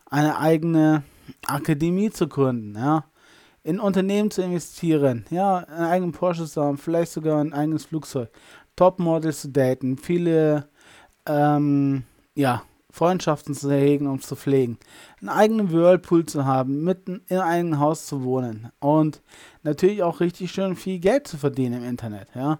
eine 0.06 0.38
eigene 0.38 1.04
Akademie 1.46 2.10
zu 2.10 2.26
gründen, 2.26 2.74
ja, 2.74 3.04
in 3.62 3.78
Unternehmen 3.78 4.30
zu 4.30 4.42
investieren, 4.42 5.26
ja, 5.30 5.58
einen 5.58 5.86
eigenen 5.86 6.12
Porsche 6.12 6.46
zu 6.46 6.62
haben, 6.62 6.78
vielleicht 6.78 7.12
sogar 7.12 7.40
ein 7.40 7.52
eigenes 7.52 7.84
Flugzeug, 7.84 8.30
Topmodels 8.76 9.42
zu 9.42 9.50
daten, 9.50 9.98
viele, 9.98 10.68
ähm, 11.26 12.04
ja, 12.34 12.62
Freundschaften 12.90 13.54
zu 13.54 13.70
hegen 13.70 14.06
und 14.06 14.22
zu 14.22 14.36
pflegen, 14.36 14.78
einen 15.20 15.30
eigenen 15.30 15.72
Whirlpool 15.72 16.26
zu 16.26 16.44
haben, 16.44 16.82
mitten 16.84 17.22
in 17.28 17.38
einem 17.38 17.78
Haus 17.78 18.06
zu 18.06 18.22
wohnen. 18.22 18.70
Und 18.80 19.22
natürlich 19.62 20.02
auch 20.02 20.20
richtig 20.20 20.52
schön 20.52 20.76
viel 20.76 20.98
Geld 20.98 21.26
zu 21.26 21.38
verdienen 21.38 21.82
im 21.82 21.88
Internet, 21.88 22.28
ja. 22.34 22.58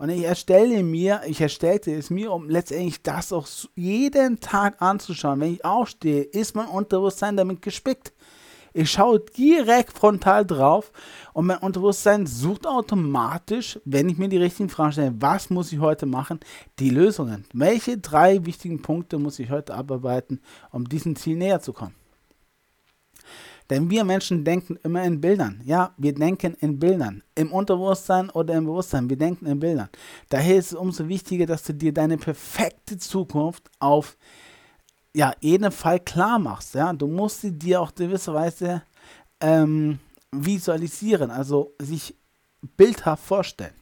Und 0.00 0.08
ich 0.08 0.24
erstelle 0.24 0.82
mir, 0.82 1.20
ich 1.26 1.42
erstellte 1.42 1.92
es 1.92 2.08
mir, 2.08 2.32
um 2.32 2.48
letztendlich 2.48 3.02
das 3.02 3.34
auch 3.34 3.46
jeden 3.74 4.40
Tag 4.40 4.80
anzuschauen. 4.80 5.40
Wenn 5.40 5.52
ich 5.52 5.62
aufstehe, 5.62 6.22
ist 6.22 6.56
mein 6.56 6.68
Unterbewusstsein 6.68 7.36
damit 7.36 7.60
gespickt. 7.60 8.14
Ich 8.72 8.90
schaue 8.90 9.20
direkt 9.20 9.92
frontal 9.92 10.46
drauf 10.46 10.90
und 11.34 11.48
mein 11.48 11.58
Unterbewusstsein 11.58 12.26
sucht 12.26 12.66
automatisch, 12.66 13.78
wenn 13.84 14.08
ich 14.08 14.16
mir 14.16 14.30
die 14.30 14.38
richtigen 14.38 14.70
Fragen 14.70 14.92
stelle, 14.92 15.14
was 15.18 15.50
muss 15.50 15.70
ich 15.70 15.80
heute 15.80 16.06
machen, 16.06 16.40
die 16.78 16.88
Lösungen. 16.88 17.44
Welche 17.52 17.98
drei 17.98 18.46
wichtigen 18.46 18.80
Punkte 18.80 19.18
muss 19.18 19.38
ich 19.38 19.50
heute 19.50 19.74
abarbeiten, 19.74 20.40
um 20.70 20.88
diesem 20.88 21.14
Ziel 21.14 21.36
näher 21.36 21.60
zu 21.60 21.74
kommen? 21.74 21.99
Denn 23.70 23.88
wir 23.88 24.04
Menschen 24.04 24.44
denken 24.44 24.76
immer 24.82 25.04
in 25.04 25.20
Bildern. 25.20 25.62
Ja, 25.64 25.94
wir 25.96 26.12
denken 26.12 26.54
in 26.60 26.78
Bildern. 26.80 27.22
Im 27.36 27.52
Unterbewusstsein 27.52 28.28
oder 28.30 28.54
im 28.54 28.64
Bewusstsein. 28.64 29.08
Wir 29.08 29.16
denken 29.16 29.46
in 29.46 29.60
Bildern. 29.60 29.88
Daher 30.28 30.56
ist 30.56 30.72
es 30.72 30.74
umso 30.74 31.08
wichtiger, 31.08 31.46
dass 31.46 31.62
du 31.62 31.72
dir 31.72 31.94
deine 31.94 32.18
perfekte 32.18 32.98
Zukunft 32.98 33.70
auf 33.78 34.16
ja, 35.14 35.32
jeden 35.40 35.70
Fall 35.70 36.00
klar 36.00 36.38
machst. 36.38 36.74
Ja, 36.74 36.92
du 36.92 37.06
musst 37.06 37.42
sie 37.42 37.52
dir 37.52 37.80
auch 37.80 37.94
gewisser 37.94 38.34
Weise 38.34 38.82
ähm, 39.40 40.00
visualisieren, 40.32 41.30
also 41.30 41.74
sich 41.80 42.14
bildhaft 42.76 43.24
vorstellen. 43.24 43.74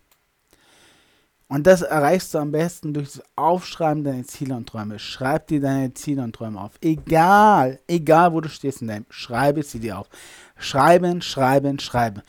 Und 1.49 1.67
das 1.67 1.81
erreichst 1.81 2.35
du 2.35 2.39
am 2.39 2.53
besten 2.53 2.93
durch 2.93 3.13
das 3.13 3.23
Aufschreiben 3.35 4.05
deiner 4.05 4.25
Ziele 4.25 4.55
und 4.55 4.69
Träume. 4.69 4.99
Schreib 4.99 5.47
dir 5.47 5.61
deine 5.61 5.95
Ziele 5.95 6.23
und 6.23 6.35
Träume 6.35 6.61
auf. 6.61 6.73
Egal, 6.83 7.81
egal 7.87 8.35
wo 8.35 8.43
du 8.43 8.51
stehst 8.51 8.83
in 8.83 8.89
deinem, 8.89 9.07
schreibe 9.09 9.63
sie 9.63 9.81
dir 9.81 9.99
auf. 9.99 10.11
Schreiben, 10.59 11.23
schreiben, 11.23 11.79
schreiben. 11.79 12.23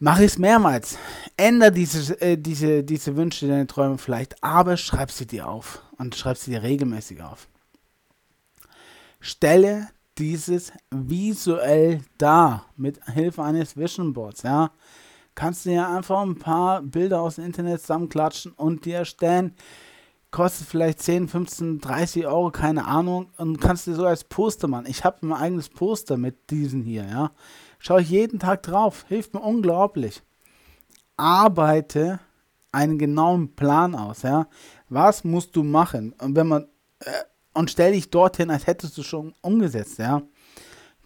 Mach 0.00 0.18
es 0.18 0.38
mehrmals. 0.38 0.98
Änder 1.36 1.70
diese, 1.70 2.20
äh, 2.20 2.36
diese, 2.36 2.82
diese 2.82 3.14
Wünsche, 3.16 3.46
deine 3.46 3.68
Träume 3.68 3.96
vielleicht, 3.96 4.42
aber 4.42 4.76
schreib 4.76 5.12
sie 5.12 5.26
dir 5.26 5.48
auf. 5.48 5.82
Und 5.96 6.16
schreib 6.16 6.36
sie 6.36 6.50
dir 6.50 6.62
regelmäßig 6.62 7.22
auf. 7.22 7.46
Stelle 9.20 9.88
dieses 10.18 10.72
visuell 10.90 12.00
dar 12.18 12.66
mit 12.76 12.98
Hilfe 13.06 13.44
eines 13.44 13.76
Vision 13.76 14.12
Boards, 14.12 14.42
ja 14.42 14.72
kannst 15.40 15.64
du 15.64 15.70
ja 15.70 15.96
einfach 15.96 16.20
ein 16.20 16.38
paar 16.38 16.82
Bilder 16.82 17.22
aus 17.22 17.36
dem 17.36 17.46
Internet 17.46 17.80
zusammenklatschen 17.80 18.52
und 18.52 18.84
dir 18.84 18.98
erstellen. 18.98 19.54
Kostet 20.30 20.68
vielleicht 20.68 21.00
10, 21.00 21.28
15, 21.28 21.80
30 21.80 22.26
Euro, 22.26 22.50
keine 22.50 22.84
Ahnung. 22.84 23.30
Und 23.38 23.58
kannst 23.58 23.86
dir 23.86 23.94
so 23.94 24.04
als 24.04 24.22
Poster 24.22 24.68
machen. 24.68 24.84
Ich 24.86 25.02
habe 25.02 25.24
mein 25.24 25.40
eigenes 25.40 25.70
Poster 25.70 26.18
mit 26.18 26.50
diesen 26.50 26.82
hier, 26.82 27.06
ja. 27.06 27.30
Schaue 27.78 28.02
ich 28.02 28.10
jeden 28.10 28.38
Tag 28.38 28.64
drauf. 28.64 29.06
Hilft 29.08 29.32
mir 29.32 29.40
unglaublich. 29.40 30.22
Arbeite 31.16 32.20
einen 32.70 32.98
genauen 32.98 33.56
Plan 33.56 33.94
aus, 33.94 34.20
ja. 34.20 34.46
Was 34.90 35.24
musst 35.24 35.56
du 35.56 35.62
machen? 35.62 36.12
Und 36.20 36.36
wenn 36.36 36.48
man 36.48 36.64
äh, 36.98 37.24
und 37.54 37.70
stell 37.70 37.92
dich 37.92 38.10
dorthin, 38.10 38.50
als 38.50 38.66
hättest 38.66 38.98
du 38.98 39.02
schon 39.02 39.32
umgesetzt, 39.40 39.98
ja. 40.00 40.20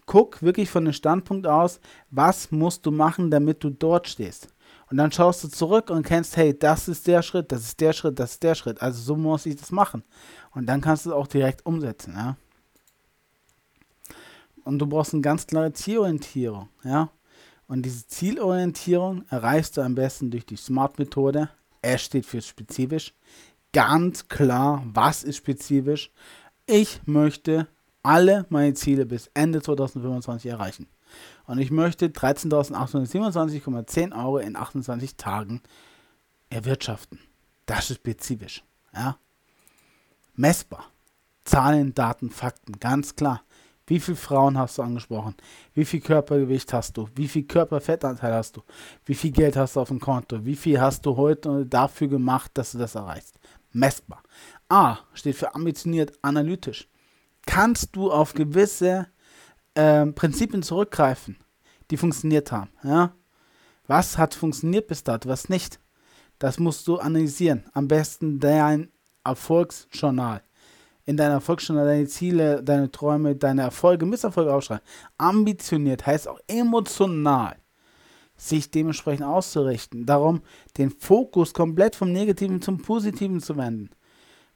Guck 0.05 0.41
wirklich 0.41 0.69
von 0.69 0.85
dem 0.85 0.93
Standpunkt 0.93 1.47
aus, 1.47 1.79
was 2.11 2.51
musst 2.51 2.85
du 2.85 2.91
machen, 2.91 3.31
damit 3.31 3.63
du 3.63 3.69
dort 3.69 4.07
stehst. 4.07 4.49
Und 4.89 4.97
dann 4.97 5.11
schaust 5.11 5.43
du 5.43 5.47
zurück 5.47 5.89
und 5.89 6.05
kennst, 6.05 6.37
hey, 6.37 6.57
das 6.57 6.87
ist 6.87 7.07
der 7.07 7.21
Schritt, 7.23 7.51
das 7.51 7.61
ist 7.61 7.79
der 7.79 7.93
Schritt, 7.93 8.19
das 8.19 8.33
ist 8.33 8.43
der 8.43 8.55
Schritt. 8.55 8.81
Also 8.81 9.01
so 9.01 9.15
muss 9.15 9.45
ich 9.45 9.55
das 9.55 9.71
machen. 9.71 10.03
Und 10.51 10.67
dann 10.67 10.81
kannst 10.81 11.05
du 11.05 11.09
es 11.09 11.15
auch 11.15 11.27
direkt 11.27 11.65
umsetzen, 11.65 12.13
ja. 12.15 12.37
Und 14.63 14.79
du 14.79 14.87
brauchst 14.87 15.13
eine 15.13 15.21
ganz 15.21 15.45
klare 15.45 15.73
Zielorientierung, 15.73 16.69
ja. 16.83 17.09
Und 17.67 17.83
diese 17.83 18.05
Zielorientierung 18.07 19.25
erreichst 19.29 19.77
du 19.77 19.81
am 19.81 19.95
besten 19.95 20.29
durch 20.29 20.45
die 20.45 20.55
SMART-Methode. 20.55 21.49
S 21.81 22.03
steht 22.03 22.25
für 22.25 22.41
spezifisch. 22.41 23.13
Ganz 23.73 24.27
klar, 24.27 24.83
was 24.85 25.23
ist 25.23 25.37
spezifisch? 25.37 26.11
Ich 26.67 27.01
möchte 27.05 27.67
alle 28.05 28.45
meine 28.49 28.73
Ziele 28.75 29.05
bis 29.05 29.29
Ende 29.33 29.61
2025 29.61 30.51
erreichen. 30.51 30.87
Und 31.45 31.59
ich 31.59 31.71
möchte 31.71 32.07
13.827,10 32.07 34.15
Euro 34.15 34.37
in 34.37 34.55
28 34.55 35.17
Tagen 35.17 35.61
erwirtschaften. 36.49 37.19
Das 37.65 37.89
ist 37.89 37.97
spezifisch. 37.97 38.63
Ja? 38.93 39.17
Messbar. 40.35 40.85
Zahlen, 41.45 41.93
Daten, 41.93 42.29
Fakten, 42.29 42.79
ganz 42.79 43.15
klar. 43.15 43.43
Wie 43.87 43.99
viele 43.99 44.17
Frauen 44.17 44.57
hast 44.57 44.79
du 44.79 44.81
angesprochen? 44.81 45.35
Wie 45.73 45.85
viel 45.85 46.01
Körpergewicht 46.01 46.73
hast 46.73 46.97
du? 46.97 47.07
Wie 47.15 47.27
viel 47.27 47.43
Körperfettanteil 47.43 48.33
hast 48.33 48.57
du? 48.57 48.63
Wie 49.05 49.13
viel 49.13 49.31
Geld 49.31 49.55
hast 49.55 49.75
du 49.75 49.81
auf 49.81 49.89
dem 49.89 49.99
Konto? 49.99 50.43
Wie 50.43 50.55
viel 50.55 50.81
hast 50.81 51.05
du 51.05 51.15
heute 51.17 51.67
dafür 51.67 52.07
gemacht, 52.07 52.49
dass 52.55 52.71
du 52.71 52.79
das 52.79 52.95
erreichst? 52.95 53.39
Messbar. 53.71 54.23
A 54.69 54.97
steht 55.13 55.35
für 55.35 55.53
ambitioniert, 55.53 56.17
analytisch. 56.23 56.87
Kannst 57.45 57.95
du 57.95 58.11
auf 58.11 58.33
gewisse 58.33 59.07
äh, 59.75 60.05
Prinzipien 60.07 60.63
zurückgreifen, 60.63 61.37
die 61.91 61.97
funktioniert 61.97 62.51
haben? 62.51 62.71
Ja? 62.83 63.13
Was 63.87 64.17
hat 64.17 64.33
funktioniert 64.33 64.87
bis 64.87 65.03
dato, 65.03 65.29
was 65.29 65.49
nicht? 65.49 65.79
Das 66.39 66.59
musst 66.59 66.87
du 66.87 66.97
analysieren. 66.97 67.65
Am 67.73 67.87
besten 67.87 68.39
dein 68.39 68.89
Erfolgsjournal 69.23 70.41
in 71.05 71.17
deiner 71.17 71.35
Erfolgsjournal 71.35 71.85
deine 71.85 72.07
Ziele, 72.07 72.63
deine 72.63 72.91
Träume, 72.91 73.35
deine 73.35 73.61
Erfolge, 73.61 74.05
Misserfolge 74.05 74.53
aufschreiben. 74.53 74.83
Ambitioniert 75.17 76.05
heißt 76.05 76.27
auch 76.27 76.39
emotional 76.47 77.55
sich 78.37 78.69
dementsprechend 78.69 79.25
auszurichten. 79.25 80.05
Darum 80.05 80.41
den 80.77 80.89
Fokus 80.89 81.53
komplett 81.53 81.95
vom 81.95 82.11
Negativen 82.11 82.61
zum 82.61 82.81
Positiven 82.81 83.39
zu 83.39 83.55
wenden. 83.55 83.91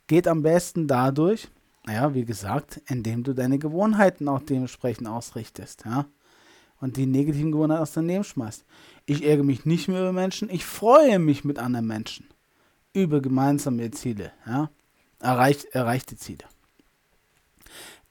Geht 0.07 0.27
am 0.27 0.41
besten 0.41 0.87
dadurch, 0.87 1.47
ja, 1.91 2.13
wie 2.13 2.25
gesagt, 2.25 2.81
indem 2.87 3.23
du 3.23 3.33
deine 3.33 3.59
Gewohnheiten 3.59 4.27
auch 4.27 4.41
dementsprechend 4.41 5.07
ausrichtest, 5.07 5.83
ja. 5.85 6.05
Und 6.81 6.95
die 6.95 7.05
negativen 7.05 7.51
Gewohnheiten 7.51 7.81
aus 7.81 7.91
deinem 7.91 8.07
Leben 8.07 8.23
schmeißt. 8.23 8.63
Ich 9.05 9.25
ärgere 9.25 9.43
mich 9.43 9.65
nicht 9.65 9.89
mehr 9.89 9.99
über 9.99 10.13
Menschen, 10.13 10.49
ich 10.49 10.65
freue 10.65 11.19
mich 11.19 11.43
mit 11.43 11.59
anderen 11.59 11.87
Menschen. 11.87 12.27
Über 12.93 13.21
gemeinsame 13.21 13.91
Ziele, 13.91 14.31
ja 14.45 14.69
erreicht, 15.19 15.65
erreichte 15.71 16.17
Ziele. 16.17 16.45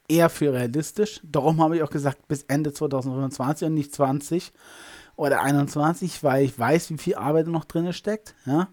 Eher 0.07 0.29
für 0.29 0.53
realistisch. 0.53 1.19
Darum 1.23 1.61
habe 1.61 1.75
ich 1.75 1.83
auch 1.83 1.89
gesagt, 1.89 2.27
bis 2.27 2.43
Ende 2.43 2.73
2025 2.73 3.67
und 3.67 3.73
nicht 3.75 3.93
20 3.93 4.51
oder 5.15 5.41
21, 5.41 6.23
weil 6.23 6.45
ich 6.45 6.57
weiß, 6.57 6.89
wie 6.91 6.97
viel 6.97 7.15
Arbeit 7.15 7.47
noch 7.47 7.65
drin 7.65 7.91
steckt. 7.93 8.33
Ja? 8.45 8.69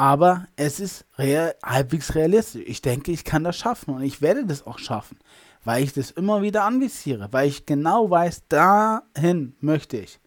Aber 0.00 0.46
es 0.56 0.80
ist 0.80 1.04
real, 1.18 1.54
halbwegs 1.62 2.14
realistisch. 2.14 2.62
Ich 2.64 2.80
denke, 2.80 3.12
ich 3.12 3.22
kann 3.22 3.44
das 3.44 3.58
schaffen 3.58 3.92
und 3.92 4.02
ich 4.02 4.22
werde 4.22 4.46
das 4.46 4.66
auch 4.66 4.78
schaffen, 4.78 5.18
weil 5.62 5.84
ich 5.84 5.92
das 5.92 6.10
immer 6.10 6.40
wieder 6.40 6.64
anvisiere, 6.64 7.28
weil 7.32 7.48
ich 7.48 7.66
genau 7.66 8.08
weiß, 8.08 8.44
dahin 8.48 9.56
möchte 9.60 9.98
ich. 9.98 10.18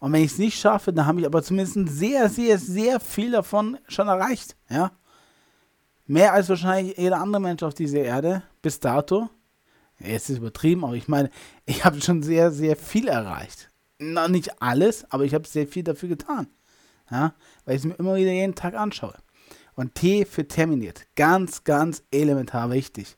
Und 0.00 0.14
wenn 0.14 0.24
ich 0.24 0.32
es 0.32 0.38
nicht 0.38 0.58
schaffe, 0.58 0.94
dann 0.94 1.04
habe 1.04 1.20
ich 1.20 1.26
aber 1.26 1.42
zumindest 1.42 1.94
sehr, 1.94 2.30
sehr, 2.30 2.56
sehr 2.58 3.00
viel 3.00 3.32
davon 3.32 3.76
schon 3.86 4.08
erreicht. 4.08 4.56
Ja? 4.70 4.92
Mehr 6.06 6.32
als 6.32 6.48
wahrscheinlich 6.48 6.96
jeder 6.96 7.20
andere 7.20 7.42
Mensch 7.42 7.62
auf 7.62 7.74
dieser 7.74 8.00
Erde 8.00 8.42
bis 8.62 8.80
dato. 8.80 9.28
Jetzt 9.98 10.30
ist 10.30 10.30
es 10.30 10.38
übertrieben, 10.38 10.86
aber 10.86 10.94
ich 10.94 11.08
meine, 11.08 11.28
ich 11.66 11.84
habe 11.84 12.00
schon 12.00 12.22
sehr, 12.22 12.50
sehr 12.50 12.76
viel 12.76 13.08
erreicht. 13.08 13.68
Noch 13.98 14.28
nicht 14.28 14.62
alles, 14.62 15.04
aber 15.10 15.24
ich 15.24 15.34
habe 15.34 15.46
sehr 15.46 15.66
viel 15.66 15.82
dafür 15.82 16.08
getan. 16.08 16.46
Ja, 17.12 17.34
weil 17.64 17.76
ich 17.76 17.82
es 17.82 17.86
mir 17.86 17.94
immer 17.94 18.16
wieder 18.16 18.32
jeden 18.32 18.54
Tag 18.54 18.74
anschaue. 18.74 19.14
Und 19.74 19.94
T 19.94 20.24
für 20.24 20.48
terminiert. 20.48 21.06
Ganz, 21.14 21.62
ganz 21.64 22.02
elementar 22.10 22.70
wichtig. 22.70 23.16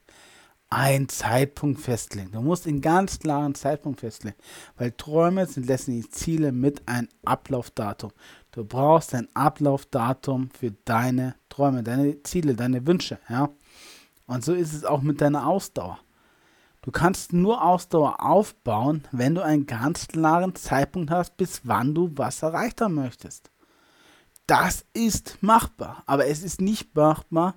Ein 0.68 1.08
Zeitpunkt 1.08 1.80
festlegen. 1.80 2.32
Du 2.32 2.40
musst 2.40 2.66
einen 2.66 2.80
ganz 2.80 3.20
klaren 3.20 3.54
Zeitpunkt 3.54 4.00
festlegen. 4.00 4.36
Weil 4.76 4.90
Träume 4.92 5.46
sind 5.46 5.66
letztendlich 5.66 6.10
Ziele 6.10 6.50
mit 6.50 6.88
einem 6.88 7.08
Ablaufdatum. 7.24 8.10
Du 8.50 8.64
brauchst 8.64 9.14
ein 9.14 9.28
Ablaufdatum 9.34 10.50
für 10.50 10.72
deine 10.84 11.36
Träume, 11.48 11.84
deine 11.84 12.22
Ziele, 12.24 12.54
deine 12.54 12.86
Wünsche, 12.86 13.18
ja. 13.28 13.50
Und 14.26 14.44
so 14.44 14.54
ist 14.54 14.72
es 14.72 14.84
auch 14.84 15.02
mit 15.02 15.20
deiner 15.20 15.46
Ausdauer. 15.46 15.98
Du 16.82 16.90
kannst 16.90 17.32
nur 17.32 17.64
Ausdauer 17.64 18.22
aufbauen, 18.22 19.04
wenn 19.10 19.34
du 19.34 19.42
einen 19.42 19.66
ganz 19.66 20.06
klaren 20.06 20.54
Zeitpunkt 20.54 21.10
hast, 21.10 21.36
bis 21.36 21.62
wann 21.64 21.94
du 21.94 22.10
was 22.14 22.42
erreicht 22.42 22.80
haben 22.80 22.94
möchtest. 22.94 23.50
Das 24.46 24.84
ist 24.92 25.38
machbar, 25.40 26.02
aber 26.04 26.26
es 26.26 26.42
ist 26.42 26.60
nicht 26.60 26.94
machbar, 26.94 27.54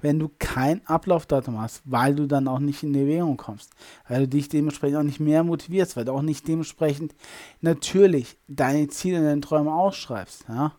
wenn 0.00 0.18
du 0.18 0.28
kein 0.40 0.84
Ablaufdatum 0.84 1.60
hast, 1.60 1.82
weil 1.84 2.16
du 2.16 2.26
dann 2.26 2.48
auch 2.48 2.58
nicht 2.58 2.82
in 2.82 2.92
die 2.92 3.04
Bewegung 3.04 3.36
kommst, 3.36 3.70
weil 4.08 4.22
du 4.22 4.28
dich 4.28 4.48
dementsprechend 4.48 4.98
auch 4.98 5.04
nicht 5.04 5.20
mehr 5.20 5.44
motivierst, 5.44 5.96
weil 5.96 6.04
du 6.04 6.12
auch 6.12 6.22
nicht 6.22 6.48
dementsprechend 6.48 7.14
natürlich 7.60 8.36
deine 8.48 8.88
Ziele 8.88 9.18
und 9.18 9.24
deine 9.26 9.40
Träume 9.42 9.72
ausschreibst. 9.72 10.46
Ja? 10.48 10.72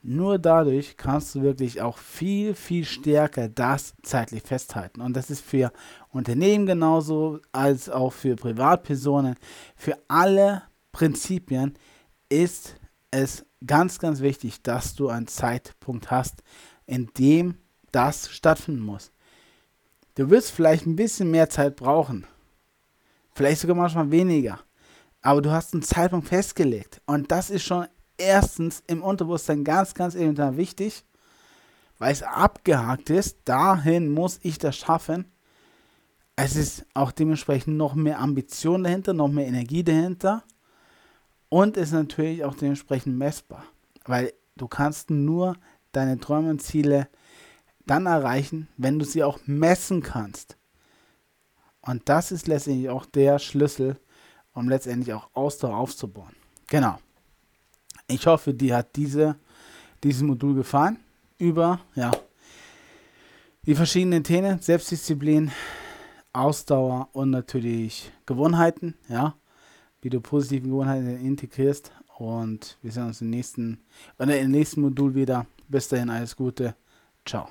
Nur 0.00 0.38
dadurch 0.38 0.96
kannst 0.96 1.34
du 1.34 1.42
wirklich 1.42 1.82
auch 1.82 1.98
viel, 1.98 2.54
viel 2.54 2.86
stärker 2.86 3.50
das 3.50 3.94
zeitlich 4.02 4.42
festhalten. 4.42 5.02
Und 5.02 5.14
das 5.14 5.28
ist 5.28 5.42
für 5.42 5.70
Unternehmen 6.08 6.64
genauso 6.64 7.40
als 7.52 7.90
auch 7.90 8.12
für 8.12 8.36
Privatpersonen. 8.36 9.36
Für 9.76 9.98
alle 10.08 10.62
Prinzipien 10.92 11.74
ist 12.30 12.76
es 13.10 13.44
ganz, 13.66 13.98
ganz 13.98 14.20
wichtig, 14.20 14.62
dass 14.62 14.94
du 14.94 15.08
einen 15.08 15.26
Zeitpunkt 15.26 16.10
hast, 16.10 16.42
in 16.86 17.08
dem 17.18 17.56
das 17.90 18.30
stattfinden 18.30 18.82
muss. 18.82 19.12
Du 20.14 20.30
wirst 20.30 20.50
vielleicht 20.50 20.86
ein 20.86 20.96
bisschen 20.96 21.30
mehr 21.30 21.48
Zeit 21.48 21.76
brauchen. 21.76 22.26
Vielleicht 23.34 23.60
sogar 23.60 23.76
manchmal 23.76 24.10
weniger. 24.10 24.60
Aber 25.22 25.40
du 25.40 25.50
hast 25.50 25.72
einen 25.72 25.82
Zeitpunkt 25.82 26.28
festgelegt. 26.28 27.00
Und 27.06 27.30
das 27.30 27.48
ist 27.48 27.62
schon 27.62 27.86
erstens 28.18 28.82
im 28.86 29.02
Unterbewusstsein 29.02 29.64
ganz, 29.64 29.94
ganz 29.94 30.14
elementar 30.14 30.56
wichtig, 30.56 31.04
weil 31.98 32.12
es 32.12 32.22
abgehakt 32.22 33.08
ist. 33.10 33.38
Dahin 33.44 34.10
muss 34.10 34.38
ich 34.42 34.58
das 34.58 34.76
schaffen. 34.76 35.26
Es 36.36 36.56
ist 36.56 36.84
auch 36.94 37.12
dementsprechend 37.12 37.76
noch 37.76 37.94
mehr 37.94 38.18
Ambition 38.18 38.84
dahinter, 38.84 39.12
noch 39.12 39.28
mehr 39.28 39.46
Energie 39.46 39.84
dahinter 39.84 40.42
und 41.52 41.76
ist 41.76 41.92
natürlich 41.92 42.44
auch 42.44 42.54
dementsprechend 42.54 43.18
messbar, 43.18 43.66
weil 44.06 44.32
du 44.56 44.68
kannst 44.68 45.10
nur 45.10 45.54
deine 45.92 46.18
Träume 46.18 46.48
und 46.48 46.62
Ziele 46.62 47.08
dann 47.84 48.06
erreichen, 48.06 48.68
wenn 48.78 48.98
du 48.98 49.04
sie 49.04 49.22
auch 49.22 49.38
messen 49.44 50.02
kannst. 50.02 50.56
Und 51.82 52.08
das 52.08 52.32
ist 52.32 52.46
letztendlich 52.46 52.88
auch 52.88 53.04
der 53.04 53.38
Schlüssel, 53.38 53.98
um 54.54 54.70
letztendlich 54.70 55.12
auch 55.12 55.28
Ausdauer 55.34 55.76
aufzubauen. 55.76 56.34
Genau. 56.68 56.98
Ich 58.06 58.26
hoffe, 58.26 58.54
dir 58.54 58.78
hat 58.78 58.96
diese, 58.96 59.36
dieses 60.02 60.22
Modul 60.22 60.54
gefallen 60.54 61.00
über 61.36 61.80
ja, 61.94 62.12
die 63.66 63.74
verschiedenen 63.74 64.24
Themen, 64.24 64.58
Selbstdisziplin, 64.58 65.52
Ausdauer 66.32 67.10
und 67.12 67.28
natürlich 67.28 68.10
Gewohnheiten. 68.24 68.94
Ja 69.06 69.36
wie 70.02 70.10
du 70.10 70.20
positive 70.20 70.68
Gewohnheiten 70.68 71.24
integrierst. 71.24 71.92
Und 72.18 72.76
wir 72.82 72.92
sehen 72.92 73.06
uns 73.06 73.20
im 73.20 73.30
nächsten, 73.30 73.78
oder 74.18 74.38
im 74.38 74.50
nächsten 74.50 74.82
Modul 74.82 75.14
wieder. 75.14 75.46
Bis 75.68 75.88
dahin 75.88 76.10
alles 76.10 76.36
Gute. 76.36 76.74
Ciao. 77.24 77.48